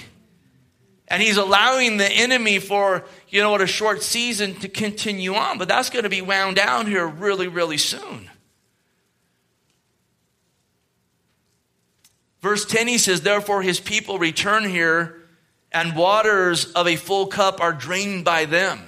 [1.12, 5.59] And he's allowing the enemy for, you know what, a short season to continue on.
[5.59, 8.31] But that's going to be wound down here really, really soon.
[12.40, 15.20] Verse 10, he says, Therefore his people return here,
[15.70, 18.81] and waters of a full cup are drained by them.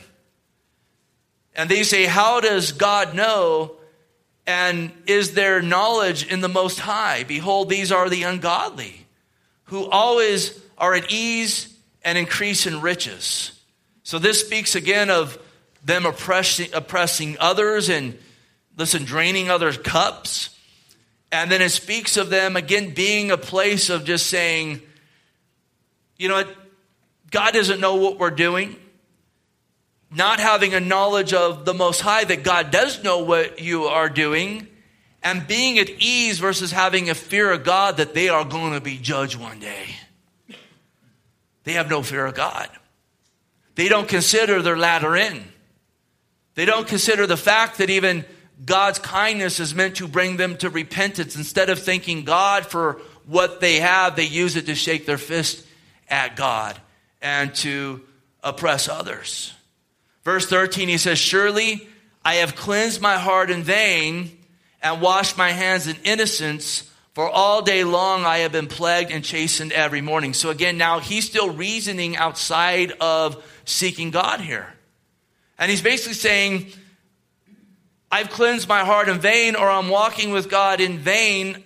[1.54, 3.76] And they say, How does God know?
[4.46, 7.24] And is there knowledge in the Most High?
[7.24, 9.06] Behold, these are the ungodly,
[9.64, 11.73] who always are at ease
[12.04, 13.52] and increase in riches.
[14.02, 15.38] So this speaks again of
[15.84, 18.18] them oppressing, oppressing others and,
[18.76, 20.50] listen, draining others' cups.
[21.32, 24.82] And then it speaks of them again being a place of just saying,
[26.16, 26.44] you know?
[27.30, 28.76] God doesn't know what we're doing.
[30.14, 34.08] Not having a knowledge of the Most High that God does know what you are
[34.08, 34.68] doing.
[35.20, 38.80] And being at ease versus having a fear of God that they are going to
[38.80, 39.96] be judged one day.
[41.64, 42.68] They have no fear of God.
[43.74, 45.44] They don't consider their ladder in.
[46.54, 48.24] They don't consider the fact that even
[48.64, 51.36] God's kindness is meant to bring them to repentance.
[51.36, 55.66] Instead of thanking God for what they have, they use it to shake their fist
[56.08, 56.78] at God
[57.20, 58.02] and to
[58.42, 59.52] oppress others.
[60.22, 61.88] Verse 13, he says, Surely
[62.24, 64.38] I have cleansed my heart in vain
[64.82, 66.88] and washed my hands in innocence.
[67.14, 70.34] For all day long I have been plagued and chastened every morning.
[70.34, 74.66] So again, now he's still reasoning outside of seeking God here.
[75.56, 76.72] And he's basically saying,
[78.10, 81.62] I've cleansed my heart in vain, or I'm walking with God in vain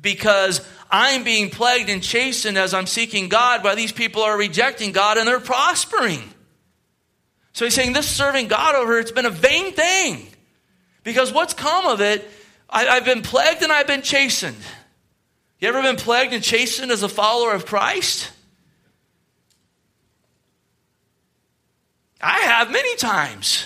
[0.00, 4.92] because I'm being plagued and chastened as I'm seeking God while these people are rejecting
[4.92, 6.22] God and they're prospering.
[7.52, 10.26] So he's saying this serving God over here, it's been a vain thing.
[11.02, 12.28] Because what's come of it,
[12.68, 14.56] I, have been plagued and I've been chastened.
[15.58, 18.30] You ever been plagued and chastened as a follower of Christ?
[22.20, 23.64] I have many times.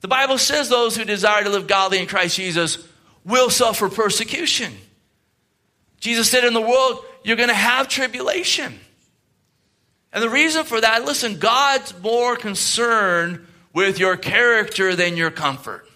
[0.00, 2.78] The Bible says those who desire to live godly in Christ Jesus
[3.24, 4.72] will suffer persecution.
[6.00, 8.78] Jesus said, In the world, you're going to have tribulation.
[10.12, 15.86] And the reason for that, listen, God's more concerned with your character than your comfort.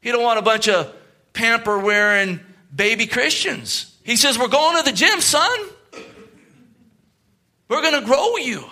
[0.00, 0.94] He don't want a bunch of
[1.32, 2.40] pamper wearing
[2.74, 3.96] baby Christians.
[4.02, 5.58] He says, We're going to the gym, son.
[7.68, 8.64] We're going to grow you.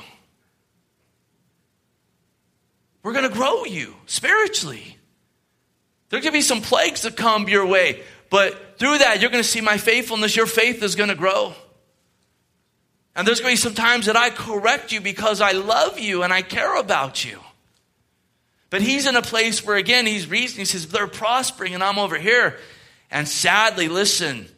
[3.02, 4.96] We're going to grow you spiritually.
[6.10, 9.48] There could be some plagues that come your way, but through that, you're going to
[9.48, 10.36] see my faithfulness.
[10.36, 11.54] Your faith is going to grow.
[13.14, 16.22] And there's going to be some times that I correct you because I love you
[16.22, 17.38] and I care about you.
[18.70, 20.60] But he's in a place where, again, he's reasoning.
[20.60, 22.58] He says, they're prospering and I'm over here.
[23.12, 24.48] And sadly, listen,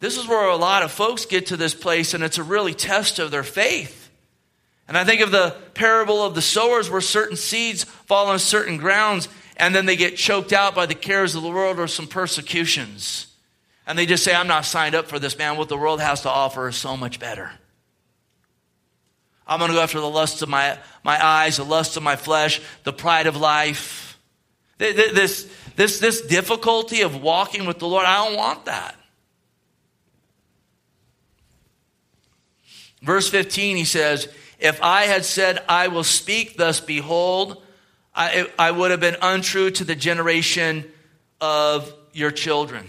[0.00, 2.74] this is where a lot of folks get to this place and it's a really
[2.74, 4.10] test of their faith.
[4.86, 8.76] And I think of the parable of the sowers where certain seeds fall on certain
[8.76, 12.06] grounds and then they get choked out by the cares of the world or some
[12.06, 13.26] persecutions.
[13.86, 15.56] And they just say, I'm not signed up for this, man.
[15.56, 17.50] What the world has to offer is so much better.
[19.46, 22.16] I'm going to go after the lusts of my, my eyes, the lusts of my
[22.16, 24.18] flesh, the pride of life.
[24.78, 28.96] This, this, this difficulty of walking with the Lord, I don't want that.
[33.02, 37.62] Verse 15, he says, if I had said, I will speak thus, behold,
[38.14, 40.90] I, I would have been untrue to the generation
[41.40, 42.88] of your children.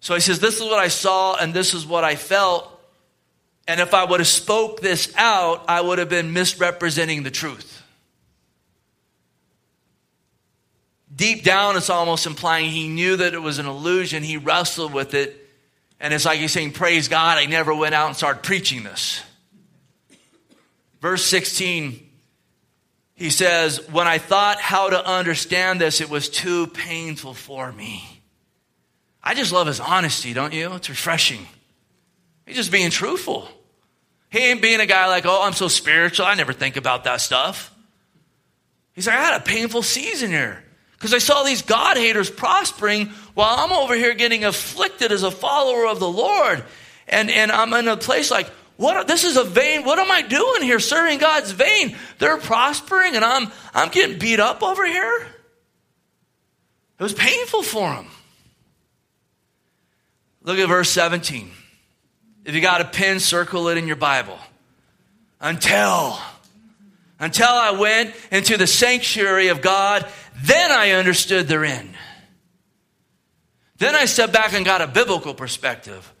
[0.00, 2.66] So he says, This is what I saw and this is what I felt.
[3.66, 7.69] And if I would have spoke this out, I would have been misrepresenting the truth.
[11.20, 14.22] Deep down, it's almost implying he knew that it was an illusion.
[14.22, 15.36] He wrestled with it.
[16.00, 19.22] And it's like he's saying, Praise God, I never went out and started preaching this.
[21.02, 22.08] Verse 16,
[23.16, 28.22] he says, When I thought how to understand this, it was too painful for me.
[29.22, 30.72] I just love his honesty, don't you?
[30.72, 31.46] It's refreshing.
[32.46, 33.46] He's just being truthful.
[34.30, 36.24] He ain't being a guy like, oh, I'm so spiritual.
[36.24, 37.74] I never think about that stuff.
[38.94, 40.64] He's like, I had a painful season here
[41.00, 45.30] because I saw these God haters prospering while I'm over here getting afflicted as a
[45.30, 46.62] follower of the Lord.
[47.08, 50.20] And, and I'm in a place like, what, this is a vain, what am I
[50.20, 51.96] doing here serving God's vain?
[52.18, 55.26] They're prospering and I'm, I'm getting beat up over here.
[56.98, 58.06] It was painful for him.
[60.42, 61.50] Look at verse 17.
[62.44, 64.38] If you got a pen, circle it in your Bible.
[65.40, 66.18] Until,
[67.18, 70.06] until I went into the sanctuary of God,
[70.42, 71.94] then I understood their end.
[73.78, 76.12] Then I stepped back and got a biblical perspective.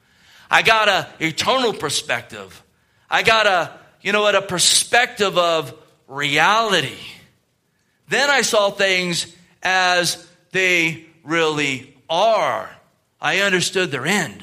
[0.50, 2.62] I got a eternal perspective.
[3.08, 5.74] I got a, you know what, a perspective of
[6.08, 6.96] reality.
[8.08, 12.68] Then I saw things as they really are.
[13.20, 14.42] I understood their end.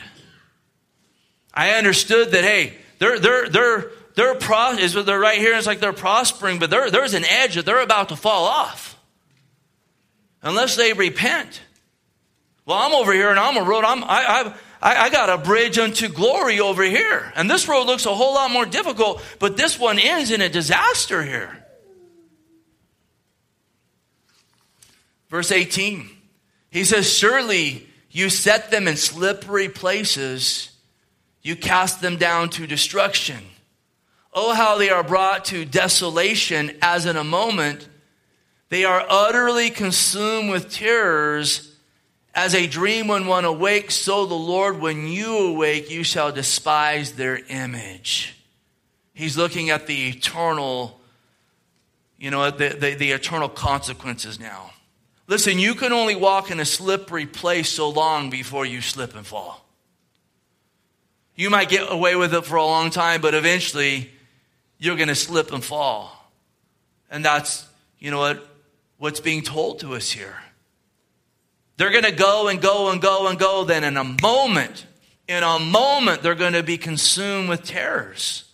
[1.53, 5.57] I understood that, hey, they're, they're, they're, they're, pro- they're right here.
[5.57, 8.87] It's like they're prospering, but there's an edge that they're about to fall off.
[10.48, 11.62] Unless they repent.
[12.66, 13.84] Well, I'm over here and I'm a road.
[13.84, 17.32] I'm, I, I, I got a bridge unto glory over here.
[17.36, 20.50] And this road looks a whole lot more difficult, but this one ends in a
[20.50, 21.66] disaster here.
[25.30, 26.10] Verse 18,
[26.70, 30.70] he says, Surely you set them in slippery places,
[31.41, 33.39] you cast them down to destruction.
[34.34, 37.89] Oh, how they are brought to desolation as in a moment.
[38.70, 41.74] They are utterly consumed with terrors
[42.34, 47.13] as a dream when one awakes, so the Lord, when you awake, you shall despise
[47.13, 48.36] their image.
[49.13, 50.99] He's looking at the eternal,
[52.20, 54.72] you know, the, the, the eternal consequences now.
[55.26, 59.26] Listen, you can only walk in a slippery place so long before you slip and
[59.26, 59.65] fall.
[61.36, 64.11] You might get away with it for a long time, but eventually
[64.78, 66.32] you're going to slip and fall.
[67.09, 67.65] And that's,
[67.99, 68.47] you know what,
[68.98, 70.36] what's being told to us here.
[71.78, 73.64] They're going to go and go and go and go.
[73.64, 74.86] Then in a moment,
[75.28, 78.45] in a moment, they're going to be consumed with terrors.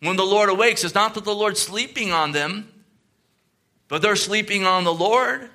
[0.00, 2.68] When the Lord awakes, it's not that the Lord's sleeping on them,
[3.88, 5.48] but they're sleeping on the Lord.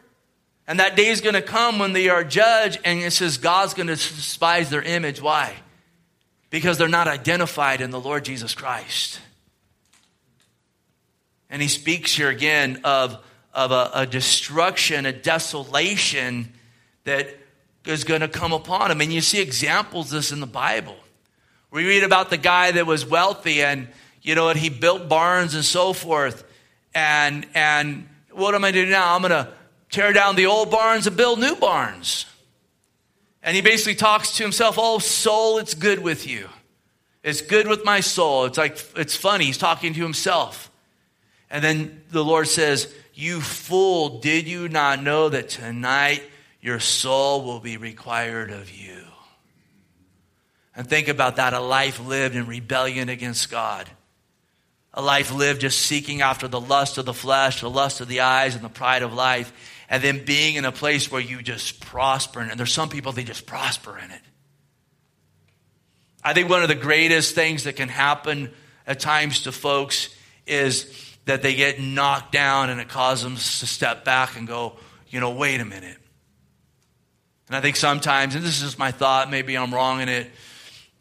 [0.68, 3.74] And that day is going to come when they are judged, and it says God's
[3.74, 5.22] going to despise their image.
[5.22, 5.54] Why?
[6.50, 9.22] Because they're not identified in the Lord Jesus Christ.
[11.50, 13.18] And he speaks here again of,
[13.58, 16.54] of a, a destruction, a desolation
[17.06, 17.36] that
[17.86, 19.02] is going to come upon him.
[19.02, 20.96] And you see examples of this in the Bible.
[21.72, 23.88] We read about the guy that was wealthy and,
[24.22, 26.44] you know, and he built barns and so forth.
[26.94, 29.16] And, and what am I doing now?
[29.16, 29.52] I'm going to
[29.90, 32.28] tear down the old barns and build new barns.
[33.42, 36.48] And he basically talks to himself, Oh, soul, it's good with you.
[37.24, 38.46] It's good with my soul.
[38.46, 39.46] It's like, it's funny.
[39.46, 40.70] He's talking to himself.
[41.50, 46.22] And then the Lord says, You fool, did you not know that tonight
[46.62, 49.02] your soul will be required of you.
[50.76, 53.90] And think about that a life lived in rebellion against God.
[54.94, 58.20] A life lived just seeking after the lust of the flesh, the lust of the
[58.20, 59.52] eyes, and the pride of life.
[59.90, 62.42] And then being in a place where you just prosper.
[62.42, 64.22] And there's some people, they just prosper in it.
[66.24, 68.52] I think one of the greatest things that can happen
[68.86, 70.14] at times to folks
[70.46, 74.78] is that they get knocked down and it causes them to step back and go,
[75.10, 75.98] you know, wait a minute.
[77.48, 80.32] And I think sometimes, and this is just my thought, maybe I'm wrong in it,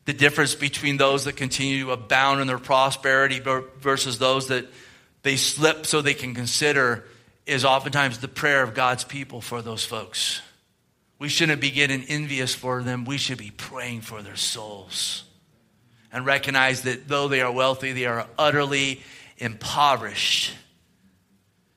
[0.05, 4.67] the difference between those that continue to abound in their prosperity versus those that
[5.23, 7.05] they slip so they can consider
[7.47, 10.41] is oftentimes the prayer of God's people for those folks.
[11.19, 13.05] We shouldn't be getting envious for them.
[13.05, 15.25] We should be praying for their souls
[16.13, 19.03] and recognize that though they are wealthy, they are utterly
[19.39, 20.55] impoverished.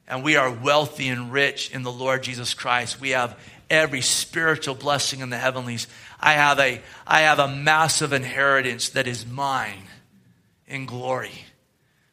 [0.07, 2.99] And we are wealthy and rich in the Lord Jesus Christ.
[2.99, 3.37] We have
[3.69, 5.87] every spiritual blessing in the heavenlies.
[6.19, 9.83] I have a, I have a massive inheritance that is mine
[10.67, 11.45] in glory.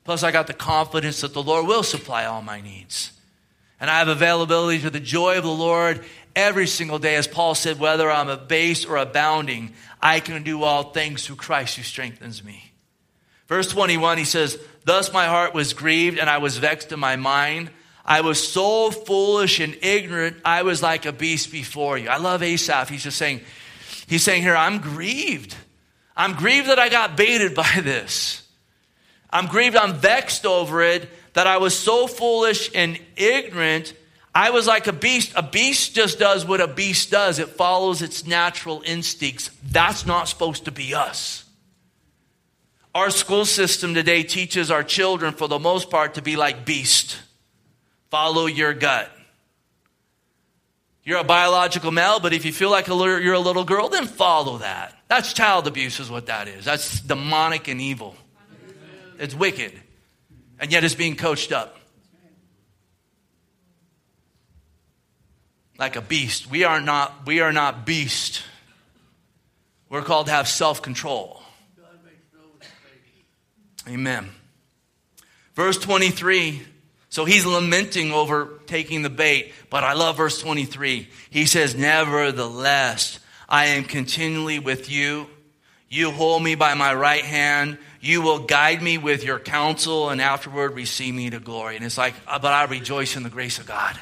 [0.05, 3.13] Plus, I got the confidence that the Lord will supply all my needs.
[3.81, 7.17] And I have availability to the joy of the Lord every single day.
[7.17, 11.77] As Paul said, whether I'm abased or abounding, I can do all things through Christ
[11.77, 12.73] who strengthens me.
[13.49, 17.17] Verse 21, he says, Thus my heart was grieved and I was vexed in my
[17.17, 17.71] mind.
[18.05, 22.09] I was so foolish and ignorant, I was like a beast before you.
[22.09, 22.89] I love Asaph.
[22.89, 23.41] He's just saying,
[24.07, 25.57] he's saying here, I'm grieved.
[26.17, 28.47] I'm grieved that I got baited by this.
[29.29, 33.93] I'm grieved, I'm vexed over it, that I was so foolish and ignorant.
[34.33, 35.33] I was like a beast.
[35.35, 39.51] A beast just does what a beast does, it follows its natural instincts.
[39.65, 41.46] That's not supposed to be us.
[42.97, 47.21] Our school system today teaches our children, for the most part, to be like beasts.
[48.09, 49.11] Follow your gut.
[51.05, 54.57] You're a biological male, but if you feel like you're a little girl, then follow
[54.59, 54.95] that.
[55.09, 56.65] That's child abuse, is what that is.
[56.65, 58.17] That's demonic and evil.
[59.19, 59.75] It's wicked.
[60.59, 61.79] And yet it's being coached up.
[65.79, 66.49] Like a beast.
[66.49, 68.43] We are not, we are not beast.
[69.91, 71.43] We're called to have self control.
[73.89, 74.29] Amen.
[75.55, 76.63] Verse 23
[77.17, 79.53] so he's lamenting over taking the bait.
[79.71, 81.09] But I love verse 23.
[81.31, 85.27] He says, Nevertheless, I am continually with you.
[85.89, 87.79] You hold me by my right hand.
[88.03, 91.77] You will guide me with your counsel and afterward receive me to glory.
[91.77, 93.99] And it's like, but I rejoice in the grace of God.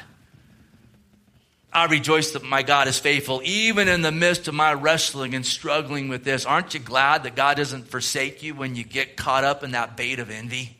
[1.75, 5.45] I rejoice that my God is faithful, even in the midst of my wrestling and
[5.45, 6.45] struggling with this.
[6.45, 9.97] Aren't you glad that God doesn't forsake you when you get caught up in that
[9.97, 10.77] bait of envy?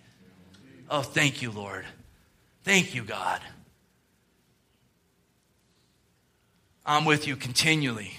[0.90, 1.84] Oh, thank you, Lord.
[2.64, 3.42] Thank you, God.
[6.86, 8.14] I'm with you continually.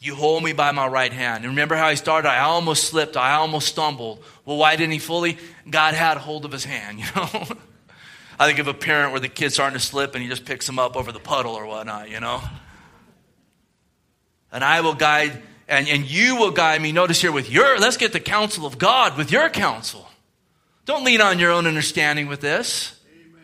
[0.00, 1.44] You hold me by my right hand.
[1.44, 2.30] And remember how he started?
[2.30, 3.18] I almost slipped.
[3.18, 4.24] I almost stumbled.
[4.46, 5.36] Well, why didn't he fully?
[5.68, 7.44] God had hold of his hand, you know?
[8.42, 10.68] I think of a parent where the kid's starting to slip and he just picks
[10.68, 12.42] him up over the puddle or whatnot, you know?
[14.50, 16.90] And I will guide, and, and you will guide me.
[16.90, 20.08] Notice here with your, let's get the counsel of God with your counsel.
[20.86, 22.98] Don't lean on your own understanding with this.
[23.14, 23.42] Amen.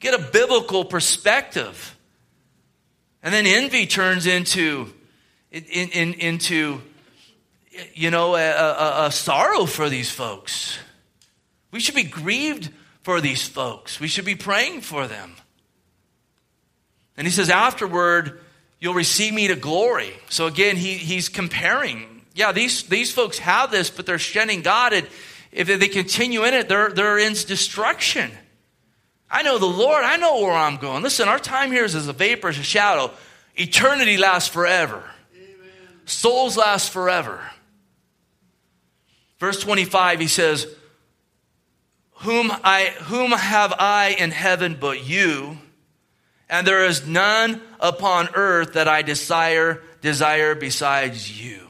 [0.00, 1.96] Get a biblical perspective.
[3.22, 4.92] And then envy turns into
[5.50, 6.82] in, in, into,
[7.94, 10.78] you know, a, a, a sorrow for these folks.
[11.70, 12.70] We should be grieved
[13.06, 14.00] for these folks.
[14.00, 15.36] We should be praying for them.
[17.16, 18.40] And he says, afterward,
[18.80, 20.12] you'll receive me to glory.
[20.28, 22.22] So again, he, he's comparing.
[22.34, 24.92] Yeah, these, these folks have this, but they're shedding God.
[24.92, 25.06] And
[25.52, 28.28] if they continue in it, they're, they're in destruction.
[29.30, 30.02] I know the Lord.
[30.02, 31.04] I know where I'm going.
[31.04, 33.12] Listen, our time here is as a vapor, as a shadow.
[33.54, 35.04] Eternity lasts forever.
[36.06, 37.40] Souls last forever.
[39.38, 40.66] Verse 25, he says,
[42.16, 45.58] whom, I, whom have I in heaven but you?
[46.48, 51.60] And there is none upon earth that I desire, desire besides you.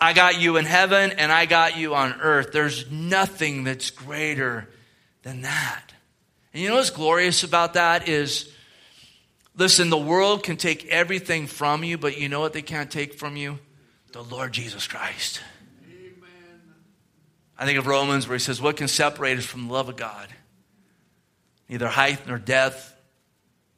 [0.00, 2.52] I got you in heaven and I got you on earth.
[2.52, 4.68] There's nothing that's greater
[5.22, 5.92] than that.
[6.54, 8.52] And you know what's glorious about that is
[9.58, 13.14] Listen, the world can take everything from you, but you know what they can't take
[13.14, 13.58] from you?
[14.12, 15.40] The Lord Jesus Christ.
[17.58, 19.96] I think of Romans where he says, What can separate us from the love of
[19.96, 20.28] God?
[21.68, 22.94] Neither height nor depth,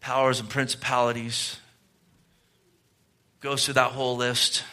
[0.01, 1.57] powers and principalities.
[3.41, 4.65] Goes through that whole list.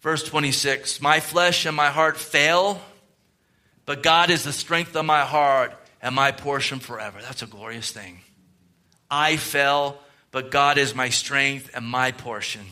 [0.00, 2.80] Verse 26 My flesh and my heart fail,
[3.84, 7.18] but God is the strength of my heart and my portion forever.
[7.20, 8.20] That's a glorious thing.
[9.10, 9.98] I fell,
[10.30, 12.62] but God is my strength and my portion.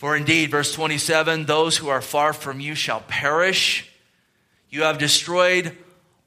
[0.00, 3.86] For indeed, verse 27 those who are far from you shall perish.
[4.70, 5.76] You have destroyed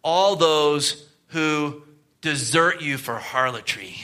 [0.03, 1.81] all those who
[2.21, 3.95] desert you for harlotry.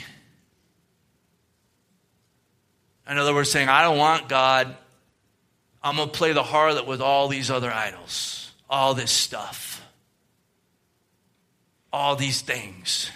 [3.08, 4.76] In other words, saying, I don't want God.
[5.84, 9.86] I'm going to play the harlot with all these other idols, all this stuff,
[11.92, 13.08] all these things.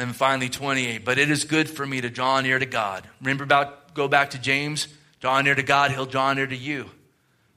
[0.00, 1.04] And finally, 28.
[1.04, 3.06] But it is good for me to draw near to God.
[3.20, 4.88] Remember about, go back to James?
[5.20, 6.88] Draw near to God, he'll draw near to you.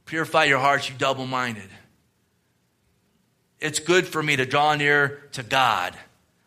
[0.04, 1.70] Purify your hearts, you double minded.
[3.62, 5.98] It's good for me to draw near to God.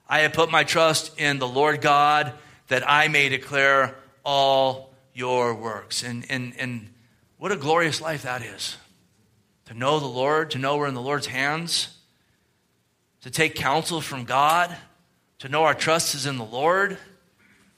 [0.07, 2.35] I have put my trust in the Lord God
[2.69, 6.03] that I may declare all your works.
[6.03, 6.91] And, and, and
[7.39, 8.77] what a glorious life that is.
[9.67, 11.89] To know the Lord, to know we're in the Lord's hands,
[13.23, 14.77] to take counsel from God
[15.41, 16.99] to know our trust is in the Lord.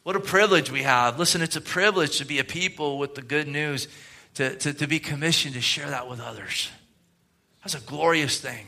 [0.03, 1.19] What a privilege we have.
[1.19, 3.89] Listen, it's a privilege to be a people with the good news,
[4.35, 6.71] to, to, to be commissioned to share that with others.
[7.63, 8.67] That's a glorious thing.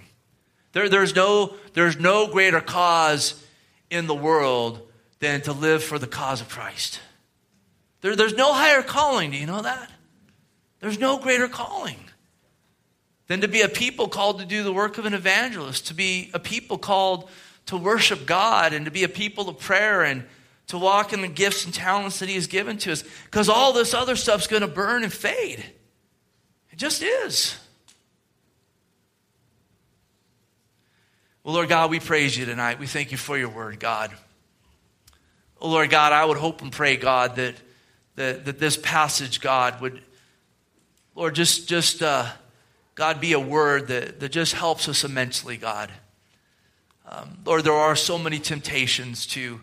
[0.73, 3.43] There, there's, no, there's no greater cause
[3.91, 4.87] in the world
[5.21, 7.01] than to live for the cause of Christ.
[8.01, 9.31] There, there's no higher calling.
[9.31, 9.91] Do you know that?
[10.81, 11.99] There's no greater calling
[13.27, 16.31] than to be a people called to do the work of an evangelist, to be
[16.35, 17.29] a people called
[17.71, 20.25] to worship God and to be a people of prayer and
[20.67, 23.05] to walk in the gifts and talents that He has given to us.
[23.27, 25.65] Because all this other stuff's going to burn and fade.
[26.73, 27.57] It just is.
[31.45, 32.81] Well, Lord God, we praise you tonight.
[32.81, 34.11] We thank you for your word, God.
[35.61, 37.55] Oh, Lord God, I would hope and pray, God, that,
[38.17, 40.03] that, that this passage, God, would,
[41.15, 42.27] Lord, just, just uh,
[42.97, 45.93] God, be a word that, that just helps us immensely, God.
[47.13, 49.61] Um, Lord, there are so many temptations to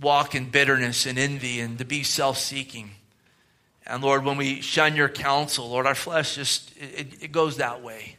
[0.00, 2.92] walk in bitterness and envy and to be self seeking.
[3.86, 7.82] And Lord, when we shun your counsel, Lord, our flesh just, it, it goes that
[7.82, 8.16] way.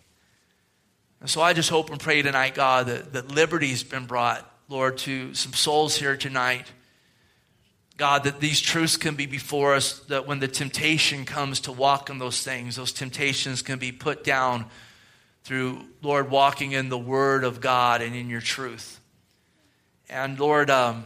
[1.21, 4.99] And so I just hope and pray tonight, God, that, that liberty's been brought, Lord,
[4.99, 6.71] to some souls here tonight.
[7.97, 12.11] God, that these truths can be before us, that when the temptation comes to walk
[12.11, 14.65] in those things, those temptations can be put down
[15.49, 19.01] through, Lord, walking in the Word of God and in your truth.
[20.07, 21.05] And Lord, um,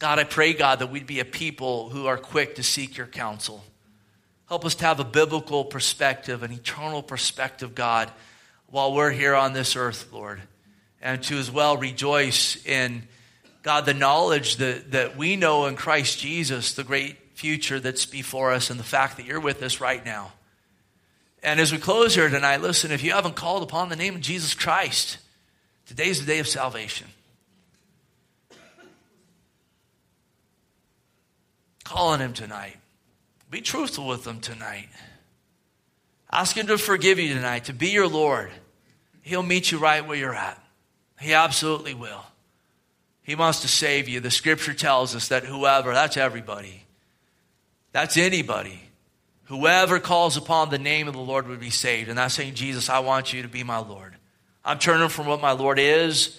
[0.00, 3.06] God, I pray, God, that we'd be a people who are quick to seek your
[3.06, 3.62] counsel.
[4.48, 8.10] Help us to have a biblical perspective, an eternal perspective, God,
[8.66, 10.40] while we're here on this earth, Lord.
[11.00, 13.06] And to as well rejoice in,
[13.62, 18.52] God, the knowledge that, that we know in Christ Jesus, the great future that's before
[18.52, 20.32] us, and the fact that you're with us right now.
[21.42, 24.20] And as we close here tonight, listen, if you haven't called upon the name of
[24.20, 25.18] Jesus Christ,
[25.86, 27.06] today's the day of salvation.
[31.84, 32.76] Call on him tonight.
[33.50, 34.88] Be truthful with him tonight.
[36.30, 38.50] Ask him to forgive you tonight, to be your Lord.
[39.22, 40.62] He'll meet you right where you're at.
[41.20, 42.24] He absolutely will.
[43.22, 44.20] He wants to save you.
[44.20, 46.84] The scripture tells us that whoever, that's everybody,
[47.92, 48.87] that's anybody,
[49.48, 52.08] whoever calls upon the name of the Lord would be saved.
[52.08, 54.14] And that's saying, Jesus, I want you to be my Lord.
[54.64, 56.38] I'm turning from what my Lord is,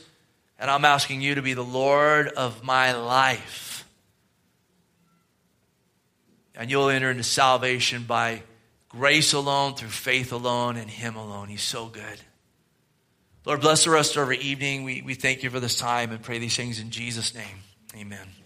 [0.59, 3.87] and I'm asking you to be the Lord of my life.
[6.55, 8.43] And you'll enter into salvation by
[8.89, 11.47] grace alone, through faith alone, and Him alone.
[11.47, 12.19] He's so good.
[13.45, 14.83] Lord, bless the rest of our evening.
[14.83, 17.63] We, we thank you for this time and pray these things in Jesus' name.
[17.95, 18.38] Amen.